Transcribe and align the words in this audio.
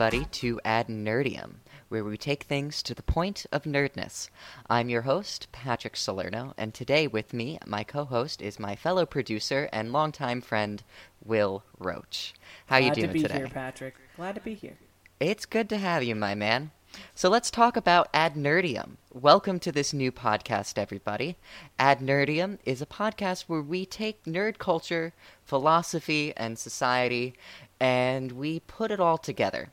everybody, 0.00 0.24
to 0.30 0.58
AdNerdium, 0.64 1.56
where 1.90 2.02
we 2.02 2.16
take 2.16 2.44
things 2.44 2.82
to 2.82 2.94
the 2.94 3.02
point 3.02 3.44
of 3.52 3.64
nerdness. 3.64 4.30
I'm 4.66 4.88
your 4.88 5.02
host, 5.02 5.48
Patrick 5.52 5.94
Salerno, 5.94 6.54
and 6.56 6.72
today 6.72 7.06
with 7.06 7.34
me, 7.34 7.58
my 7.66 7.84
co-host, 7.84 8.40
is 8.40 8.58
my 8.58 8.74
fellow 8.74 9.04
producer 9.04 9.68
and 9.74 9.92
longtime 9.92 10.40
friend, 10.40 10.82
Will 11.22 11.64
Rotsch. 11.78 12.32
How 12.64 12.78
Glad 12.78 12.88
you 12.88 12.94
doing 12.94 13.08
to 13.08 13.12
be 13.12 13.22
today? 13.24 13.34
here, 13.34 13.48
Patrick. 13.48 13.94
Glad 14.16 14.36
to 14.36 14.40
be 14.40 14.54
here. 14.54 14.78
It's 15.20 15.44
good 15.44 15.68
to 15.68 15.76
have 15.76 16.02
you, 16.02 16.14
my 16.14 16.34
man. 16.34 16.70
So 17.14 17.28
let's 17.28 17.50
talk 17.50 17.76
about 17.76 18.10
AdNerdium. 18.14 18.92
Welcome 19.12 19.60
to 19.60 19.70
this 19.70 19.92
new 19.92 20.10
podcast, 20.10 20.78
everybody. 20.78 21.36
AdNerdium 21.78 22.56
is 22.64 22.80
a 22.80 22.86
podcast 22.86 23.42
where 23.48 23.60
we 23.60 23.84
take 23.84 24.24
nerd 24.24 24.56
culture, 24.56 25.12
philosophy, 25.44 26.32
and 26.38 26.58
society, 26.58 27.34
and 27.78 28.32
we 28.32 28.60
put 28.60 28.90
it 28.90 28.98
all 28.98 29.18
together. 29.18 29.68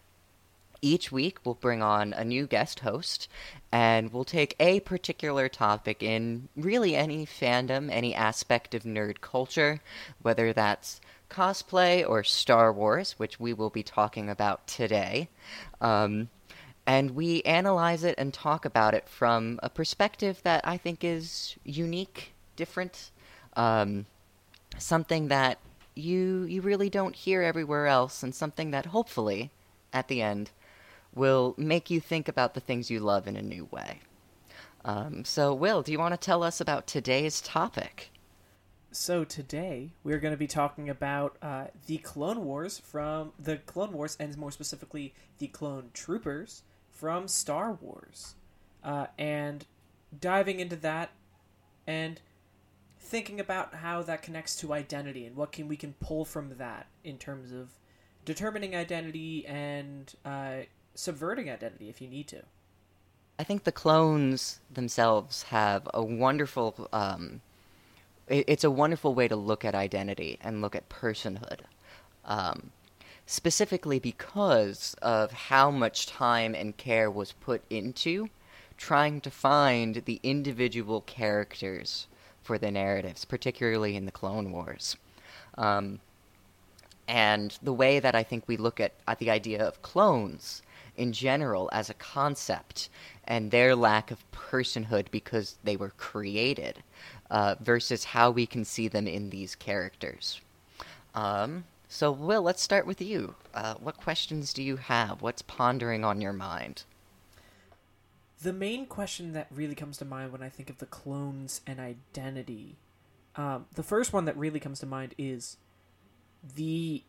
Each 0.82 1.12
week, 1.12 1.40
we'll 1.44 1.56
bring 1.56 1.82
on 1.82 2.14
a 2.14 2.24
new 2.24 2.46
guest 2.46 2.82
host, 2.82 3.28
and 3.72 4.14
we'll 4.14 4.24
take 4.24 4.56
a 4.60 4.80
particular 4.82 5.50
topic 5.50 6.04
in 6.04 6.50
really 6.56 6.96
any 6.96 7.26
fandom, 7.26 7.90
any 7.92 8.14
aspect 8.14 8.74
of 8.74 8.84
nerd 8.84 9.22
culture, 9.22 9.82
whether 10.22 10.54
that's 10.54 11.02
cosplay 11.30 12.08
or 12.08 12.24
Star 12.24 12.72
Wars, 12.72 13.14
which 13.18 13.40
we 13.40 13.54
will 13.54 13.70
be 13.70 13.84
talking 13.84 14.30
about 14.30 14.68
today. 14.68 15.30
Um, 15.82 16.30
and 16.86 17.12
we 17.12 17.42
analyze 17.42 18.04
it 18.04 18.16
and 18.18 18.34
talk 18.34 18.64
about 18.64 18.94
it 18.94 19.10
from 19.10 19.60
a 19.62 19.70
perspective 19.70 20.42
that 20.44 20.62
I 20.66 20.78
think 20.78 21.04
is 21.04 21.56
unique, 21.66 22.34
different, 22.56 23.12
um, 23.56 24.06
something 24.78 25.28
that 25.28 25.60
you 25.96 26.44
you 26.44 26.62
really 26.62 26.90
don't 26.90 27.16
hear 27.16 27.42
everywhere 27.42 27.88
else, 27.88 28.24
and 28.24 28.34
something 28.34 28.72
that 28.72 28.86
hopefully, 28.86 29.52
at 29.92 30.08
the 30.08 30.22
end, 30.22 30.52
will 31.18 31.56
make 31.58 31.90
you 31.90 32.00
think 32.00 32.28
about 32.28 32.54
the 32.54 32.60
things 32.60 32.90
you 32.90 33.00
love 33.00 33.28
in 33.28 33.36
a 33.36 33.42
new 33.42 33.68
way. 33.72 34.00
Um, 34.86 35.26
so, 35.26 35.54
Will, 35.54 35.82
do 35.82 35.92
you 35.92 36.00
want 36.00 36.14
to 36.14 36.18
tell 36.18 36.44
us 36.44 36.62
about 36.62 36.88
today's 36.88 37.42
topic? 37.42 38.12
So 38.92 39.24
today 39.26 39.92
we're 40.04 40.18
going 40.18 40.34
to 40.34 40.38
be 40.38 40.48
talking 40.48 40.90
about 40.90 41.38
uh, 41.42 41.66
the 41.86 41.98
Clone 41.98 42.44
Wars 42.44 42.80
from 42.80 43.34
the 43.38 43.58
Clone 43.58 43.92
Wars, 43.92 44.16
and 44.20 44.36
more 44.38 44.52
specifically 44.52 45.14
the 45.40 45.48
Clone 45.48 45.92
Troopers 45.94 46.64
from 46.90 47.28
Star 47.28 47.74
Wars, 47.74 48.36
uh, 48.84 49.08
and 49.18 49.66
diving 50.20 50.60
into 50.60 50.78
that 50.78 51.12
and 51.86 52.22
thinking 53.00 53.40
about 53.40 53.76
how 53.76 54.02
that 54.02 54.22
connects 54.22 54.56
to 54.58 54.74
identity 54.74 55.26
and 55.26 55.36
what 55.36 55.52
can 55.52 55.68
we 55.68 55.78
can 55.78 55.94
pull 56.00 56.26
from 56.26 56.58
that 56.58 56.88
in 57.04 57.18
terms 57.18 57.52
of 57.52 57.70
determining 58.26 58.76
identity 58.76 59.46
and 59.46 60.16
uh, 60.26 60.58
subverting 60.98 61.50
identity 61.50 61.90
if 61.90 62.02
you 62.02 62.08
need 62.08 62.28
to. 62.28 62.42
I 63.40 63.44
think 63.44 63.64
the 63.64 63.72
clones 63.72 64.60
themselves 64.74 65.44
have 65.44 65.88
a 65.94 66.04
wonderful. 66.04 66.90
Um, 66.92 67.42
it, 68.28 68.46
it's 68.48 68.64
a 68.64 68.72
wonderful 68.72 69.14
way 69.14 69.28
to 69.28 69.36
look 69.36 69.64
at 69.64 69.76
identity 69.76 70.40
and 70.42 70.62
look 70.62 70.76
at 70.76 70.90
personhood, 70.90 71.60
um, 72.26 72.72
specifically 73.26 74.00
because 74.00 74.96
of 75.02 75.32
how 75.32 75.70
much 75.70 76.08
time 76.08 76.56
and 76.56 76.76
care 76.78 77.12
was 77.12 77.32
put 77.32 77.62
into 77.70 78.30
trying 78.76 79.22
to 79.22 79.32
find 79.32 80.04
the 80.06 80.20
individual 80.24 81.02
characters 81.02 82.08
for 82.44 82.58
the 82.58 82.72
narratives, 82.72 83.26
particularly 83.26 83.96
in 83.96 84.06
the 84.06 84.12
Clone 84.12 84.52
Wars. 84.52 84.96
Um, 85.58 86.00
and 87.08 87.58
the 87.62 87.74
way 87.74 88.00
that 88.00 88.16
I 88.16 88.24
think 88.24 88.44
we 88.48 88.58
look 88.58 88.80
at, 88.80 88.94
at 89.08 89.20
the 89.20 89.32
idea 89.32 89.64
of 89.66 89.82
clones 89.82 90.62
in 90.98 91.14
general 91.14 91.70
as 91.72 91.90
a 91.90 91.94
concept 91.96 92.90
and 93.24 93.52
their 93.52 93.76
lack 93.76 94.12
of 94.12 94.30
personhood 94.32 95.10
because 95.12 95.58
they 95.64 95.78
were 95.78 95.92
created 95.98 96.84
uh, 97.30 97.56
versus 97.60 98.04
how 98.04 98.32
we 98.32 98.46
can 98.46 98.66
see 98.66 98.88
them 98.88 99.08
in 99.08 99.30
these 99.30 99.56
characters. 99.56 100.42
Um, 101.14 101.66
so, 101.88 102.12
Will, 102.12 102.42
let's 102.42 102.62
start 102.62 102.86
with 102.86 103.02
you. 103.02 103.36
Uh, 103.54 103.76
what 103.76 103.98
questions 103.98 104.54
do 104.54 104.62
you 104.62 104.76
have? 104.76 105.22
What's 105.22 105.42
pondering 105.42 106.04
on 106.04 106.20
your 106.20 106.34
mind? 106.34 106.84
The 108.42 108.54
main 108.54 108.86
question 108.86 109.34
that 109.34 109.48
really 109.50 109.74
comes 109.74 109.98
to 109.98 110.06
mind 110.06 110.32
when 110.32 110.44
I 110.44 110.50
think 110.50 110.70
of 110.70 110.78
the 110.78 110.86
clones 110.86 111.62
and 111.66 111.80
identity, 111.80 112.76
um, 113.36 113.66
the 113.74 113.84
first 113.84 114.14
one 114.14 114.26
that 114.26 114.38
really 114.38 114.60
comes 114.60 114.80
to 114.82 114.86
mind 114.86 115.16
is 115.18 115.58
the 116.56 117.04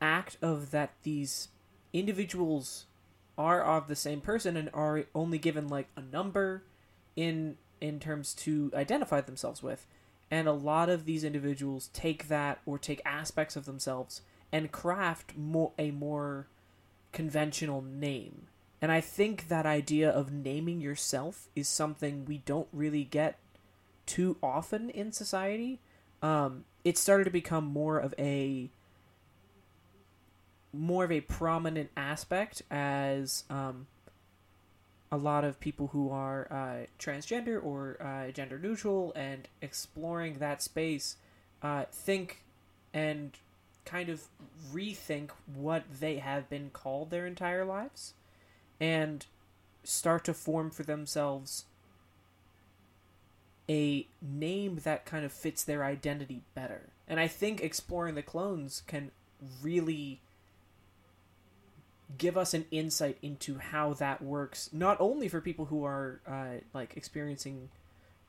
act 0.00 0.36
of 0.40 0.70
that 0.70 0.92
these 1.02 1.48
individuals 1.98 2.86
are 3.38 3.62
of 3.62 3.88
the 3.88 3.96
same 3.96 4.20
person 4.20 4.56
and 4.56 4.70
are 4.72 5.04
only 5.14 5.38
given 5.38 5.68
like 5.68 5.88
a 5.96 6.02
number 6.02 6.62
in 7.14 7.56
in 7.80 8.00
terms 8.00 8.32
to 8.32 8.70
identify 8.74 9.20
themselves 9.20 9.62
with. 9.62 9.86
And 10.30 10.48
a 10.48 10.52
lot 10.52 10.88
of 10.88 11.04
these 11.04 11.24
individuals 11.24 11.90
take 11.92 12.28
that 12.28 12.60
or 12.66 12.78
take 12.78 13.00
aspects 13.04 13.54
of 13.54 13.64
themselves 13.64 14.22
and 14.50 14.72
craft 14.72 15.36
more 15.36 15.72
a 15.78 15.90
more 15.90 16.46
conventional 17.12 17.82
name. 17.82 18.42
And 18.82 18.92
i 18.92 19.00
think 19.00 19.48
that 19.48 19.66
idea 19.66 20.10
of 20.10 20.32
naming 20.32 20.80
yourself 20.80 21.48
is 21.56 21.68
something 21.68 22.24
we 22.24 22.38
don't 22.38 22.68
really 22.72 23.04
get 23.04 23.38
too 24.04 24.36
often 24.42 24.90
in 24.90 25.12
society. 25.12 25.80
Um, 26.22 26.64
it 26.84 26.96
started 26.96 27.24
to 27.24 27.30
become 27.30 27.64
more 27.64 27.98
of 27.98 28.14
a 28.18 28.70
more 30.78 31.04
of 31.04 31.12
a 31.12 31.20
prominent 31.20 31.90
aspect 31.96 32.62
as 32.70 33.44
um, 33.50 33.86
a 35.10 35.16
lot 35.16 35.44
of 35.44 35.60
people 35.60 35.88
who 35.88 36.10
are 36.10 36.46
uh, 36.50 36.86
transgender 36.98 37.62
or 37.62 37.96
uh, 38.00 38.30
gender 38.32 38.58
neutral 38.58 39.12
and 39.14 39.48
exploring 39.62 40.38
that 40.38 40.62
space 40.62 41.16
uh, 41.62 41.84
think 41.90 42.42
and 42.92 43.32
kind 43.84 44.08
of 44.08 44.24
rethink 44.72 45.30
what 45.54 45.84
they 46.00 46.16
have 46.16 46.48
been 46.50 46.70
called 46.70 47.10
their 47.10 47.26
entire 47.26 47.64
lives 47.64 48.14
and 48.80 49.26
start 49.84 50.24
to 50.24 50.34
form 50.34 50.70
for 50.70 50.82
themselves 50.82 51.66
a 53.68 54.06
name 54.20 54.80
that 54.84 55.04
kind 55.04 55.24
of 55.24 55.32
fits 55.32 55.64
their 55.64 55.84
identity 55.84 56.42
better. 56.54 56.90
And 57.08 57.18
I 57.18 57.28
think 57.28 57.60
exploring 57.60 58.14
the 58.14 58.22
clones 58.22 58.82
can 58.86 59.10
really 59.62 60.20
give 62.18 62.36
us 62.36 62.54
an 62.54 62.64
insight 62.70 63.18
into 63.22 63.58
how 63.58 63.92
that 63.94 64.22
works 64.22 64.70
not 64.72 64.96
only 65.00 65.28
for 65.28 65.40
people 65.40 65.66
who 65.66 65.84
are 65.84 66.20
uh, 66.26 66.60
like 66.72 66.96
experiencing 66.96 67.68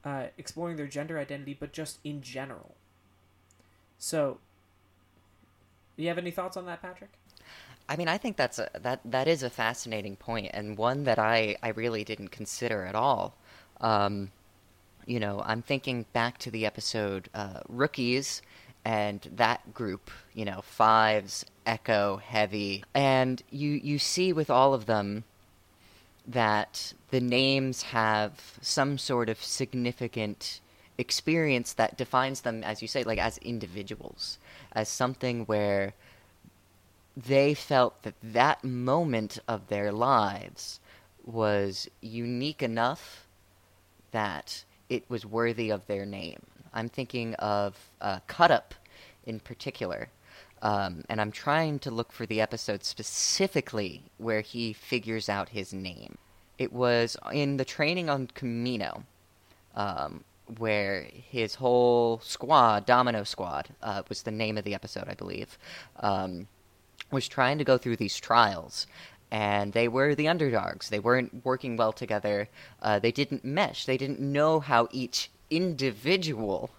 uh, 0.04 0.26
exploring 0.38 0.78
their 0.78 0.88
gender 0.88 1.20
identity 1.20 1.56
but 1.60 1.72
just 1.72 2.00
in 2.04 2.22
general 2.22 2.76
so 3.98 4.40
do 5.96 6.04
you 6.04 6.10
have 6.10 6.18
any 6.18 6.32
thoughts 6.32 6.58
on 6.58 6.66
that 6.66 6.82
patrick 6.82 7.12
I 7.90 7.96
mean, 7.96 8.08
I 8.08 8.18
think 8.18 8.36
that's 8.36 8.60
a, 8.60 8.70
that 8.82 9.00
that 9.06 9.28
is 9.28 9.44
a 9.44 9.50
fascinating 9.50 10.18
point 10.18 10.52
and 10.54 10.78
one 10.78 11.06
that 11.06 11.20
I, 11.20 11.56
I 11.64 11.70
really 11.70 12.04
didn't 12.04 12.30
consider 12.30 12.84
at 12.84 12.96
all. 12.96 13.36
Um, 13.80 14.32
you 15.06 15.20
know, 15.20 15.42
I'm 15.46 15.62
thinking 15.62 16.06
back 16.12 16.38
to 16.40 16.52
the 16.52 16.66
episode 16.66 17.30
uh, 17.34 17.62
Rookies 17.70 18.42
and 18.88 19.28
that 19.36 19.74
group, 19.74 20.10
you 20.34 20.46
know, 20.46 20.62
Fives, 20.62 21.46
Echo, 21.66 22.16
Heavy, 22.18 22.86
and 22.94 23.44
you 23.52 23.72
you 23.72 24.00
see 24.00 24.32
with 24.32 24.50
all 24.50 24.74
of 24.74 24.86
them 24.86 25.26
that 26.26 26.94
the 27.12 27.20
names 27.20 27.82
have 27.82 28.58
some 28.62 28.98
sort 28.98 29.28
of 29.28 29.44
significant 29.44 30.62
experience 30.98 31.74
that 31.74 31.98
defines 31.98 32.42
them 32.42 32.64
as 32.64 32.82
you 32.82 32.88
say 32.88 33.04
like 33.04 33.20
as 33.20 33.38
individuals 33.40 34.40
as 34.72 34.90
something 34.90 35.46
where 35.46 35.94
they 37.16 37.54
felt 37.54 38.02
that 38.04 38.16
that 38.24 38.64
moment 38.64 39.38
of 39.48 39.68
their 39.68 39.92
lives 39.92 40.80
was 41.26 41.90
unique 42.02 42.64
enough 42.64 43.28
that 44.12 44.64
it 44.90 45.04
was 45.10 45.26
worthy 45.26 45.70
of 45.70 45.86
their 45.88 46.06
name. 46.06 46.42
I'm 46.74 46.90
thinking 46.90 47.34
of 47.36 47.76
uh, 48.02 48.20
Cut 48.28 48.52
Up 48.52 48.74
in 49.26 49.40
particular, 49.40 50.10
um, 50.62 51.04
and 51.10 51.22
I'm 51.22 51.32
trying 51.32 51.80
to 51.80 51.92
look 51.92 52.12
for 52.12 52.26
the 52.26 52.42
episode 52.42 52.84
specifically 52.84 54.04
where 54.18 54.42
he 54.42 54.74
figures 54.74 55.30
out 55.30 55.50
his 55.50 55.74
name. 55.74 56.18
It 56.58 56.74
was 56.74 57.18
in 57.32 57.58
the 57.58 57.66
training 57.66 58.10
on 58.10 58.28
Kamino, 58.28 59.04
um, 59.76 60.24
where 60.58 61.08
his 61.12 61.56
whole 61.56 62.20
squad, 62.24 62.86
Domino 62.86 63.24
Squad, 63.24 63.70
uh, 63.84 64.02
was 64.10 64.24
the 64.24 64.32
name 64.32 64.58
of 64.58 64.64
the 64.64 64.74
episode, 64.74 65.08
I 65.08 65.14
believe, 65.14 65.58
um, 66.00 66.48
was 67.12 67.28
trying 67.28 67.58
to 67.58 67.64
go 67.64 67.78
through 67.78 67.98
these 67.98 68.18
trials. 68.18 68.88
And 69.30 69.74
they 69.74 69.90
were 69.90 70.16
the 70.16 70.30
underdogs. 70.30 70.90
They 70.90 71.00
weren't 71.00 71.46
working 71.46 71.76
well 71.76 71.92
together. 71.92 72.48
Uh, 72.82 73.00
they 73.00 73.12
didn't 73.12 73.44
mesh. 73.44 73.86
They 73.86 73.98
didn't 73.98 74.22
know 74.22 74.62
how 74.62 74.88
each 74.92 75.30
individual 75.50 76.72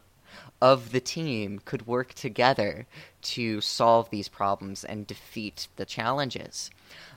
of 0.60 0.92
the 0.92 1.00
team 1.00 1.60
could 1.64 1.86
work 1.86 2.14
together 2.14 2.86
to 3.22 3.60
solve 3.60 4.10
these 4.10 4.28
problems 4.28 4.84
and 4.84 5.06
defeat 5.06 5.68
the 5.76 5.84
challenges. 5.84 6.70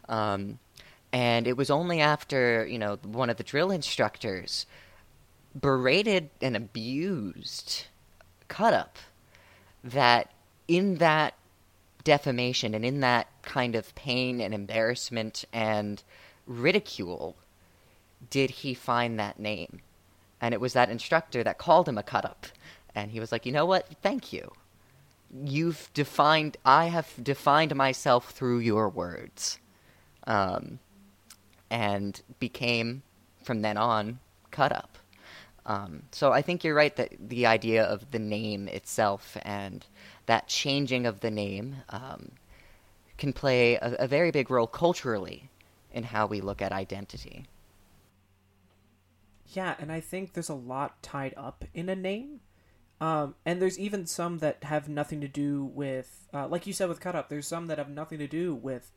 Um, 0.08 0.60
and 1.12 1.48
it 1.48 1.58
was 1.58 1.70
only 1.70 2.00
after, 2.00 2.66
you 2.66 2.78
know, 2.78 2.98
one 3.04 3.30
of 3.30 3.38
the 3.38 3.44
drill 3.44 3.72
instructors 3.72 4.66
berated 5.60 6.30
and 6.42 6.56
abused 6.56 7.86
Cut 8.48 8.74
Up 8.74 8.98
that 9.84 10.32
in 10.68 10.96
that 10.96 11.34
defamation 12.04 12.74
and 12.74 12.86
in 12.86 13.00
that 13.02 13.28
kind 13.42 13.76
of 13.76 13.94
pain 13.96 14.40
and 14.40 14.54
embarrassment 14.54 15.46
and 15.52 16.02
ridicule 16.46 17.36
did 18.30 18.50
he 18.50 18.74
find 18.74 19.20
that 19.20 19.40
name. 19.40 19.82
And 20.42 20.54
it 20.54 20.60
was 20.60 20.74
that 20.74 20.90
instructor 20.90 21.44
that 21.44 21.58
called 21.60 21.88
him 21.88 21.98
a 21.98 22.04
cut 22.04 22.26
up. 22.26 22.48
And 22.96 23.12
he 23.12 23.20
was 23.20 23.32
like, 23.32 23.46
you 23.46 23.52
know 23.52 23.66
what? 23.66 23.88
Thank 24.02 24.34
you. 24.34 24.52
You've 25.46 25.90
defined, 25.94 26.58
I 26.66 26.88
have 26.88 27.14
defined 27.22 27.76
myself 27.76 28.32
through 28.32 28.60
your 28.60 28.90
words. 28.90 29.60
Um, 30.26 30.80
and 31.70 32.22
became, 32.40 33.04
from 33.44 33.62
then 33.62 33.78
on, 33.78 34.20
cut 34.52 34.72
up. 34.72 34.98
Um, 35.66 36.04
so 36.12 36.32
I 36.32 36.42
think 36.42 36.64
you're 36.64 36.76
right 36.76 36.96
that 36.96 37.14
the 37.20 37.46
idea 37.46 37.84
of 37.84 38.12
the 38.12 38.20
name 38.20 38.68
itself 38.68 39.38
and 39.44 39.86
that 40.26 40.48
changing 40.48 41.06
of 41.06 41.20
the 41.22 41.32
name 41.32 41.78
um, 41.90 42.32
can 43.18 43.32
play 43.32 43.76
a, 43.76 43.96
a 44.00 44.08
very 44.08 44.32
big 44.32 44.50
role 44.50 44.68
culturally 44.68 45.50
in 45.94 46.04
how 46.04 46.26
we 46.26 46.42
look 46.42 46.62
at 46.62 46.72
identity. 46.72 47.46
Yeah, 49.54 49.76
and 49.80 49.92
I 49.92 50.00
think 50.00 50.34
there's 50.34 50.50
a 50.50 50.54
lot 50.54 51.04
tied 51.04 51.34
up 51.36 51.66
in 51.74 51.90
a 51.90 51.96
name. 51.96 52.40
Um, 53.02 53.36
and 53.46 53.62
there's 53.62 53.80
even 53.80 54.06
some 54.06 54.38
that 54.40 54.64
have 54.64 54.88
nothing 54.88 55.22
to 55.22 55.28
do 55.28 55.66
with, 55.66 56.28
uh, 56.34 56.48
like 56.48 56.68
you 56.68 56.74
said 56.74 56.88
with 56.88 57.00
Cut 57.00 57.16
Up, 57.16 57.30
there's 57.30 57.48
some 57.48 57.68
that 57.68 57.80
have 57.80 57.90
nothing 57.90 58.20
to 58.20 58.28
do 58.28 58.54
with 58.54 58.92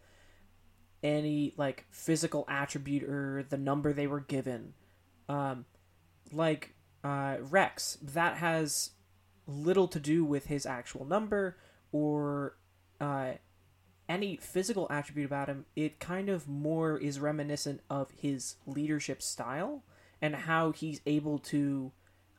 any, 1.02 1.54
like, 1.56 1.86
physical 1.90 2.44
attribute 2.46 3.02
or 3.02 3.44
the 3.48 3.56
number 3.56 3.92
they 3.92 4.06
were 4.06 4.20
given. 4.20 4.74
Um, 5.28 5.64
like, 6.30 6.74
uh, 7.02 7.38
Rex, 7.40 7.98
that 8.02 8.36
has 8.36 8.90
little 9.46 9.88
to 9.88 9.98
do 9.98 10.24
with 10.24 10.46
his 10.46 10.66
actual 10.66 11.04
number 11.06 11.56
or 11.90 12.56
uh, 13.00 13.32
any 14.06 14.36
physical 14.36 14.86
attribute 14.90 15.26
about 15.26 15.48
him. 15.48 15.64
It 15.74 15.98
kind 15.98 16.28
of 16.28 16.46
more 16.46 16.98
is 16.98 17.18
reminiscent 17.18 17.80
of 17.88 18.10
his 18.10 18.56
leadership 18.66 19.22
style 19.22 19.82
and 20.24 20.34
how 20.34 20.72
he's 20.72 21.02
able 21.04 21.38
to 21.38 21.92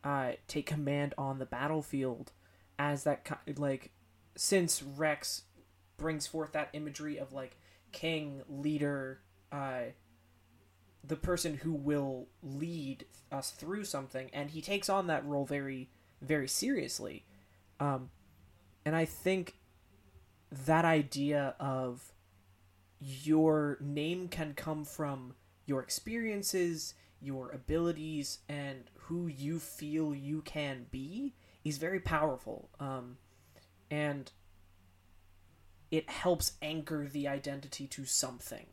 uh, 0.03 0.31
take 0.47 0.65
command 0.65 1.13
on 1.19 1.37
the 1.37 1.45
battlefield 1.45 2.31
as 2.79 3.03
that 3.03 3.27
like 3.57 3.91
since 4.35 4.81
Rex 4.81 5.43
brings 5.95 6.25
forth 6.25 6.51
that 6.53 6.69
imagery 6.73 7.19
of 7.19 7.31
like 7.31 7.57
king 7.91 8.41
leader 8.49 9.21
uh, 9.51 9.81
the 11.03 11.15
person 11.15 11.57
who 11.57 11.73
will 11.73 12.25
lead 12.41 13.05
us 13.31 13.51
through 13.51 13.83
something 13.83 14.31
and 14.33 14.49
he 14.49 14.63
takes 14.63 14.89
on 14.89 15.05
that 15.05 15.23
role 15.23 15.45
very 15.45 15.91
very 16.23 16.47
seriously. 16.47 17.23
Um, 17.79 18.09
and 18.83 18.95
i 18.95 19.05
think 19.05 19.57
that 20.65 20.85
idea 20.85 21.53
of 21.59 22.13
your 22.99 23.77
name 23.79 24.27
can 24.27 24.55
come 24.55 24.85
from 24.85 25.35
your 25.67 25.81
experiences 25.81 26.95
your 27.21 27.51
abilities 27.51 28.39
and 28.49 28.83
who 28.95 29.27
you 29.27 29.59
feel 29.59 30.13
you 30.13 30.41
can 30.41 30.85
be 30.91 31.33
is 31.63 31.77
very 31.77 31.99
powerful 31.99 32.69
um, 32.79 33.17
and 33.89 34.31
it 35.91 36.09
helps 36.09 36.53
anchor 36.61 37.07
the 37.07 37.27
identity 37.27 37.87
to 37.87 38.05
something 38.05 38.65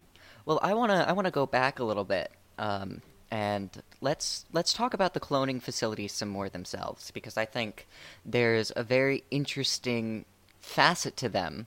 well, 0.45 0.59
I 0.63 0.75
wanna 0.75 1.05
I 1.07 1.13
wanna 1.13 1.31
go 1.31 1.47
back 1.47 1.79
a 1.79 1.85
little 1.85 2.05
bit, 2.05 2.31
um, 2.59 3.03
and 3.31 3.71
let's 4.01 4.45
let's 4.53 4.73
talk 4.73 4.95
about 4.95 5.15
the 5.15 5.21
cloning 5.21 5.63
facilities 5.63 6.13
some 6.13 6.29
more 6.29 6.49
themselves 6.49 7.11
because 7.11 7.37
I 7.37 7.45
think 7.45 7.87
there's 8.25 8.73
a 8.75 8.83
very 8.83 9.25
interesting 9.31 10.25
facet 10.61 11.17
to 11.19 11.29
them 11.29 11.67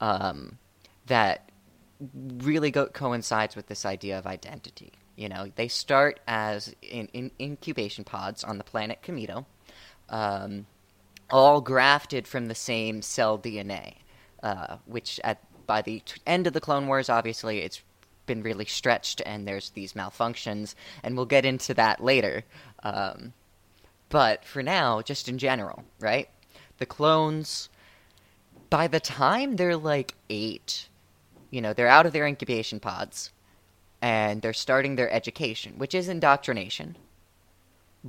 um, 0.00 0.58
that 1.06 1.50
really 2.38 2.70
go- 2.70 2.86
coincides 2.86 3.54
with 3.54 3.66
this 3.66 3.84
idea 3.84 4.18
of 4.18 4.26
identity. 4.26 4.92
You 5.20 5.28
know, 5.28 5.52
they 5.54 5.68
start 5.68 6.18
as 6.26 6.74
in, 6.80 7.08
in 7.12 7.30
incubation 7.38 8.04
pods 8.04 8.42
on 8.42 8.56
the 8.56 8.64
planet 8.64 9.00
Kamino, 9.02 9.44
um, 10.08 10.64
all 11.28 11.60
grafted 11.60 12.26
from 12.26 12.46
the 12.46 12.54
same 12.54 13.02
cell 13.02 13.38
DNA, 13.38 13.96
uh, 14.42 14.78
which 14.86 15.20
at 15.22 15.42
by 15.66 15.82
the 15.82 16.00
t- 16.06 16.22
end 16.26 16.46
of 16.46 16.54
the 16.54 16.60
Clone 16.60 16.86
Wars, 16.86 17.10
obviously, 17.10 17.58
it's 17.58 17.82
been 18.24 18.42
really 18.42 18.64
stretched 18.64 19.20
and 19.26 19.46
there's 19.46 19.68
these 19.70 19.92
malfunctions, 19.92 20.74
and 21.02 21.18
we'll 21.18 21.26
get 21.26 21.44
into 21.44 21.74
that 21.74 22.02
later. 22.02 22.42
Um, 22.82 23.34
but 24.08 24.42
for 24.46 24.62
now, 24.62 25.02
just 25.02 25.28
in 25.28 25.36
general, 25.36 25.84
right? 25.98 26.30
The 26.78 26.86
clones, 26.86 27.68
by 28.70 28.88
the 28.88 29.00
time 29.00 29.56
they're 29.56 29.76
like 29.76 30.14
eight, 30.30 30.88
you 31.50 31.60
know, 31.60 31.74
they're 31.74 31.88
out 31.88 32.06
of 32.06 32.14
their 32.14 32.26
incubation 32.26 32.80
pods 32.80 33.32
and 34.02 34.42
they're 34.42 34.52
starting 34.52 34.96
their 34.96 35.10
education, 35.10 35.74
which 35.76 35.94
is 35.94 36.08
indoctrination. 36.08 36.96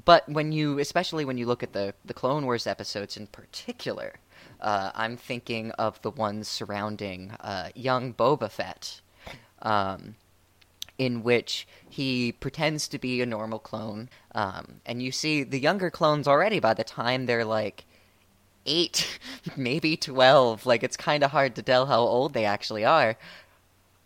But 0.06 0.28
when 0.30 0.52
you, 0.52 0.80
especially 0.80 1.26
when 1.26 1.38
you 1.38 1.46
look 1.46 1.64
at 1.64 1.74
the, 1.74 1.94
the 2.06 2.14
Clone 2.14 2.46
Wars 2.46 2.66
episodes 2.66 3.18
in 3.18 3.28
particular, 3.28 4.14
uh, 4.62 4.92
I'm 4.96 5.18
thinking 5.18 5.72
of 5.72 6.02
the 6.02 6.12
ones 6.12 6.48
surrounding 6.48 7.32
uh, 7.42 7.70
young 7.76 8.14
Boba 8.14 8.50
Fett 8.50 9.02
um, 9.62 10.16
in 10.98 11.24
which 11.24 11.68
he 11.90 12.32
pretends 12.32 12.88
to 12.88 13.00
be 13.00 13.22
a 13.22 13.26
normal 13.26 13.60
clone. 13.60 14.10
Um, 14.34 14.76
and 14.86 15.04
you 15.04 15.12
see 15.12 15.44
the 15.44 15.60
younger 15.60 15.90
clones 15.90 16.28
already 16.28 16.60
by 16.60 16.74
the 16.74 16.86
time 16.86 17.26
they're 17.26 17.44
like 17.44 17.84
eight, 18.66 19.20
maybe 19.58 19.98
12, 19.98 20.66
like 20.66 20.84
it's 20.84 20.96
kind 20.96 21.24
of 21.24 21.32
hard 21.32 21.56
to 21.56 21.62
tell 21.62 21.88
how 21.88 22.00
old 22.00 22.34
they 22.34 22.46
actually 22.46 22.86
are, 22.86 23.18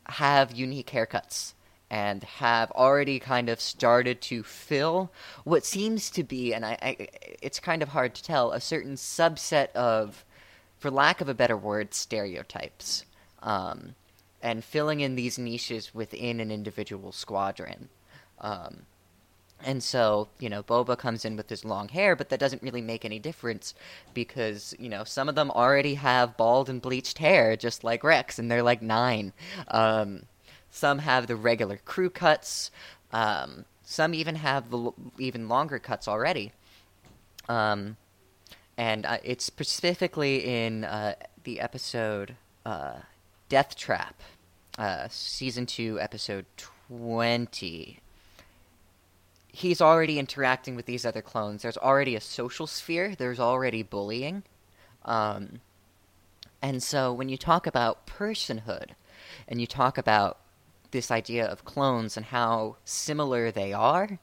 have 0.08 0.52
unique 0.52 0.88
haircuts 0.92 1.54
and 1.90 2.24
have 2.24 2.72
already 2.72 3.20
kind 3.20 3.50
of 3.50 3.62
started 3.62 4.22
to 4.22 4.44
fill 4.44 5.12
what 5.44 5.66
seems 5.66 6.10
to 6.12 6.24
be, 6.24 6.54
and 6.54 6.66
I, 6.66 6.78
I, 6.82 7.08
it's 7.42 7.60
kind 7.60 7.82
of 7.82 7.90
hard 7.90 8.16
to 8.16 8.24
tell, 8.24 8.52
a 8.52 8.60
certain 8.60 8.96
subset 8.96 9.72
of, 9.74 10.26
for 10.78 10.90
lack 10.90 11.22
of 11.22 11.30
a 11.30 11.34
better 11.34 11.58
word, 11.58 11.94
stereotypes. 11.94 13.06
Um, 13.44 13.96
and 14.46 14.64
filling 14.64 15.00
in 15.00 15.16
these 15.16 15.40
niches 15.40 15.96
within 15.96 16.40
an 16.40 16.52
individual 16.52 17.12
squadron. 17.12 17.90
Um, 18.40 18.84
and 19.64 19.82
so, 19.82 20.28
you 20.40 20.50
know, 20.50 20.62
Boba 20.62 20.96
comes 20.96 21.26
in 21.26 21.36
with 21.36 21.50
his 21.50 21.66
long 21.66 21.88
hair, 21.90 22.16
but 22.16 22.30
that 22.30 22.40
doesn't 22.40 22.62
really 22.62 22.82
make 22.82 23.06
any 23.06 23.18
difference 23.18 23.74
because, 24.14 24.76
you 24.78 24.88
know, 24.88 25.04
some 25.04 25.28
of 25.28 25.34
them 25.34 25.50
already 25.50 25.96
have 25.96 26.38
bald 26.38 26.70
and 26.70 26.80
bleached 26.80 27.18
hair, 27.18 27.56
just 27.56 27.84
like 27.84 28.04
Rex, 28.04 28.38
and 28.38 28.52
they're 28.52 28.62
like 28.62 28.84
nine. 28.84 29.34
Um, 29.70 30.24
some 30.76 31.00
have 31.00 31.28
the 31.28 31.38
regular 31.38 31.78
crew 31.78 32.10
cuts. 32.10 32.70
Um, 33.14 33.64
some 33.82 34.14
even 34.14 34.36
have 34.36 34.70
the 34.70 34.78
l- 34.78 34.96
even 35.18 35.48
longer 35.48 35.80
cuts 35.80 36.06
already. 36.06 36.52
Um, 37.48 37.96
and 38.78 39.06
uh, 39.06 39.20
it's 39.24 39.46
specifically 39.46 40.46
in 40.46 40.84
uh, 40.84 41.16
the 41.46 41.62
episode 41.62 42.36
uh, 42.66 42.98
Death 43.48 43.78
Trap 43.78 44.22
uh, 44.78 45.08
season 45.10 45.66
two, 45.66 45.98
episode 46.02 46.46
twenty. 46.58 48.00
He's 49.48 49.80
already 49.80 50.20
interacting 50.20 50.76
with 50.76 50.88
these 50.88 51.06
other 51.06 51.22
clones. 51.22 51.62
There's 51.62 51.78
already 51.78 52.18
a 52.18 52.22
social 52.22 52.68
sphere. 52.68 53.16
There's 53.18 53.40
already 53.40 53.82
bullying, 53.82 54.44
um, 55.06 55.62
and 56.62 56.84
so 56.84 57.14
when 57.14 57.30
you 57.30 57.38
talk 57.38 57.66
about 57.66 58.06
personhood, 58.06 58.90
and 59.48 59.62
you 59.62 59.68
talk 59.68 59.98
about 59.98 60.40
this 60.96 61.12
idea 61.12 61.46
of 61.46 61.66
clones 61.66 62.16
and 62.16 62.26
how 62.26 62.78
similar 62.86 63.52
they 63.52 63.74
are, 63.74 64.18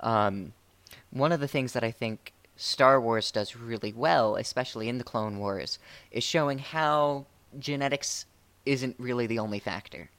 um, 0.00 0.52
one 1.10 1.32
of 1.32 1.40
the 1.40 1.48
things 1.48 1.72
that 1.72 1.82
I 1.82 1.90
think 1.90 2.32
Star 2.56 3.00
Wars 3.00 3.32
does 3.32 3.56
really 3.56 3.92
well, 3.92 4.36
especially 4.36 4.88
in 4.88 4.98
the 4.98 5.04
Clone 5.04 5.40
Wars, 5.40 5.80
is 6.12 6.22
showing 6.22 6.60
how 6.60 7.26
genetics 7.58 8.24
isn't 8.64 8.94
really 8.98 9.26
the 9.26 9.40
only 9.40 9.58
factor. 9.58 10.10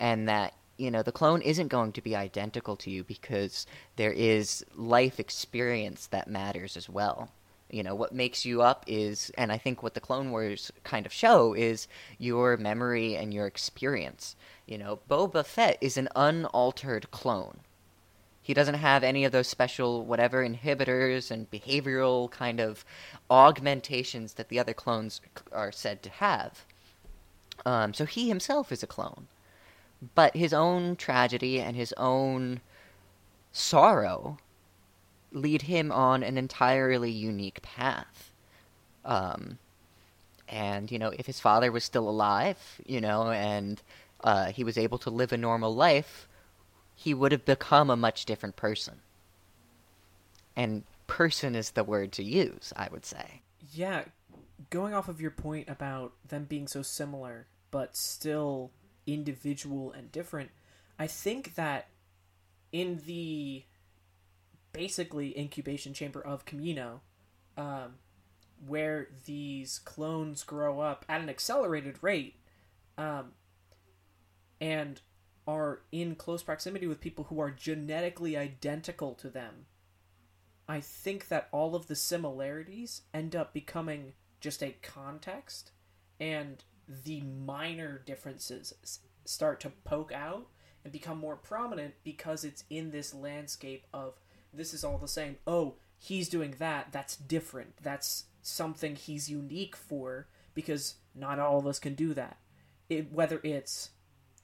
And 0.00 0.28
that, 0.28 0.54
you 0.78 0.90
know, 0.90 1.04
the 1.04 1.12
clone 1.12 1.42
isn't 1.42 1.68
going 1.68 1.92
to 1.92 2.02
be 2.02 2.16
identical 2.16 2.74
to 2.78 2.90
you 2.90 3.04
because 3.04 3.66
there 3.94 4.12
is 4.12 4.64
life 4.74 5.20
experience 5.20 6.08
that 6.08 6.28
matters 6.28 6.76
as 6.76 6.88
well. 6.88 7.30
You 7.70 7.82
know, 7.82 7.94
what 7.94 8.14
makes 8.14 8.44
you 8.44 8.62
up 8.62 8.84
is, 8.86 9.32
and 9.36 9.50
I 9.50 9.58
think 9.58 9.82
what 9.82 9.94
the 9.94 10.00
Clone 10.00 10.30
Wars 10.30 10.70
kind 10.84 11.06
of 11.06 11.12
show 11.12 11.54
is 11.54 11.88
your 12.18 12.56
memory 12.56 13.16
and 13.16 13.32
your 13.32 13.46
experience. 13.46 14.36
You 14.66 14.78
know, 14.78 15.00
Boba 15.08 15.44
Fett 15.44 15.78
is 15.80 15.96
an 15.96 16.08
unaltered 16.14 17.10
clone. 17.10 17.60
He 18.42 18.52
doesn't 18.52 18.74
have 18.74 19.02
any 19.02 19.24
of 19.24 19.32
those 19.32 19.48
special 19.48 20.04
whatever 20.04 20.46
inhibitors 20.46 21.30
and 21.30 21.50
behavioral 21.50 22.30
kind 22.30 22.60
of 22.60 22.84
augmentations 23.30 24.34
that 24.34 24.50
the 24.50 24.58
other 24.58 24.74
clones 24.74 25.22
are 25.50 25.72
said 25.72 26.02
to 26.02 26.10
have. 26.10 26.66
Um, 27.64 27.94
so 27.94 28.04
he 28.04 28.28
himself 28.28 28.70
is 28.70 28.82
a 28.82 28.86
clone. 28.86 29.28
But 30.14 30.36
his 30.36 30.52
own 30.52 30.96
tragedy 30.96 31.58
and 31.58 31.74
his 31.74 31.94
own 31.96 32.60
sorrow 33.50 34.36
lead 35.34 35.62
him 35.62 35.92
on 35.92 36.22
an 36.22 36.38
entirely 36.38 37.10
unique 37.10 37.60
path. 37.60 38.32
Um, 39.04 39.58
and, 40.48 40.90
you 40.90 40.98
know, 40.98 41.10
if 41.10 41.26
his 41.26 41.40
father 41.40 41.70
was 41.70 41.84
still 41.84 42.08
alive, 42.08 42.58
you 42.86 43.00
know, 43.00 43.30
and 43.30 43.82
uh, 44.22 44.46
he 44.46 44.64
was 44.64 44.78
able 44.78 44.98
to 44.98 45.10
live 45.10 45.32
a 45.32 45.36
normal 45.36 45.74
life, 45.74 46.26
he 46.94 47.12
would 47.12 47.32
have 47.32 47.44
become 47.44 47.90
a 47.90 47.96
much 47.96 48.24
different 48.24 48.56
person. 48.56 49.00
And 50.56 50.84
person 51.06 51.54
is 51.54 51.72
the 51.72 51.84
word 51.84 52.12
to 52.12 52.22
use, 52.22 52.72
I 52.76 52.88
would 52.90 53.04
say. 53.04 53.42
Yeah, 53.72 54.04
going 54.70 54.94
off 54.94 55.08
of 55.08 55.20
your 55.20 55.32
point 55.32 55.68
about 55.68 56.12
them 56.28 56.44
being 56.44 56.68
so 56.68 56.82
similar 56.82 57.46
but 57.70 57.96
still 57.96 58.70
individual 59.04 59.90
and 59.90 60.12
different, 60.12 60.50
I 60.96 61.08
think 61.08 61.56
that 61.56 61.88
in 62.70 63.00
the 63.04 63.64
basically 64.74 65.38
incubation 65.38 65.94
chamber 65.94 66.20
of 66.20 66.44
Kamino, 66.44 67.00
um, 67.56 67.94
where 68.66 69.08
these 69.24 69.78
clones 69.78 70.42
grow 70.42 70.80
up 70.80 71.06
at 71.08 71.22
an 71.22 71.30
accelerated 71.30 71.96
rate, 72.02 72.36
um, 72.98 73.32
and 74.60 75.00
are 75.46 75.80
in 75.92 76.14
close 76.14 76.42
proximity 76.42 76.86
with 76.86 77.00
people 77.00 77.24
who 77.24 77.40
are 77.40 77.50
genetically 77.50 78.36
identical 78.36 79.14
to 79.14 79.30
them, 79.30 79.66
I 80.68 80.80
think 80.80 81.28
that 81.28 81.48
all 81.52 81.74
of 81.74 81.86
the 81.86 81.96
similarities 81.96 83.02
end 83.12 83.36
up 83.36 83.52
becoming 83.52 84.14
just 84.40 84.62
a 84.62 84.76
context, 84.82 85.72
and 86.18 86.62
the 86.88 87.20
minor 87.20 88.02
differences 88.04 89.00
start 89.24 89.60
to 89.60 89.72
poke 89.84 90.12
out 90.12 90.46
and 90.82 90.92
become 90.92 91.18
more 91.18 91.36
prominent 91.36 91.94
because 92.04 92.44
it's 92.44 92.64
in 92.68 92.90
this 92.90 93.14
landscape 93.14 93.86
of 93.92 94.18
this 94.56 94.74
is 94.74 94.84
all 94.84 94.98
the 94.98 95.08
same. 95.08 95.36
Oh, 95.46 95.74
he's 95.98 96.28
doing 96.28 96.54
that. 96.58 96.88
That's 96.92 97.16
different. 97.16 97.74
That's 97.82 98.24
something 98.42 98.96
he's 98.96 99.30
unique 99.30 99.76
for 99.76 100.28
because 100.54 100.96
not 101.14 101.38
all 101.38 101.58
of 101.58 101.66
us 101.66 101.78
can 101.78 101.94
do 101.94 102.14
that. 102.14 102.38
It, 102.88 103.12
whether 103.12 103.40
it's 103.42 103.90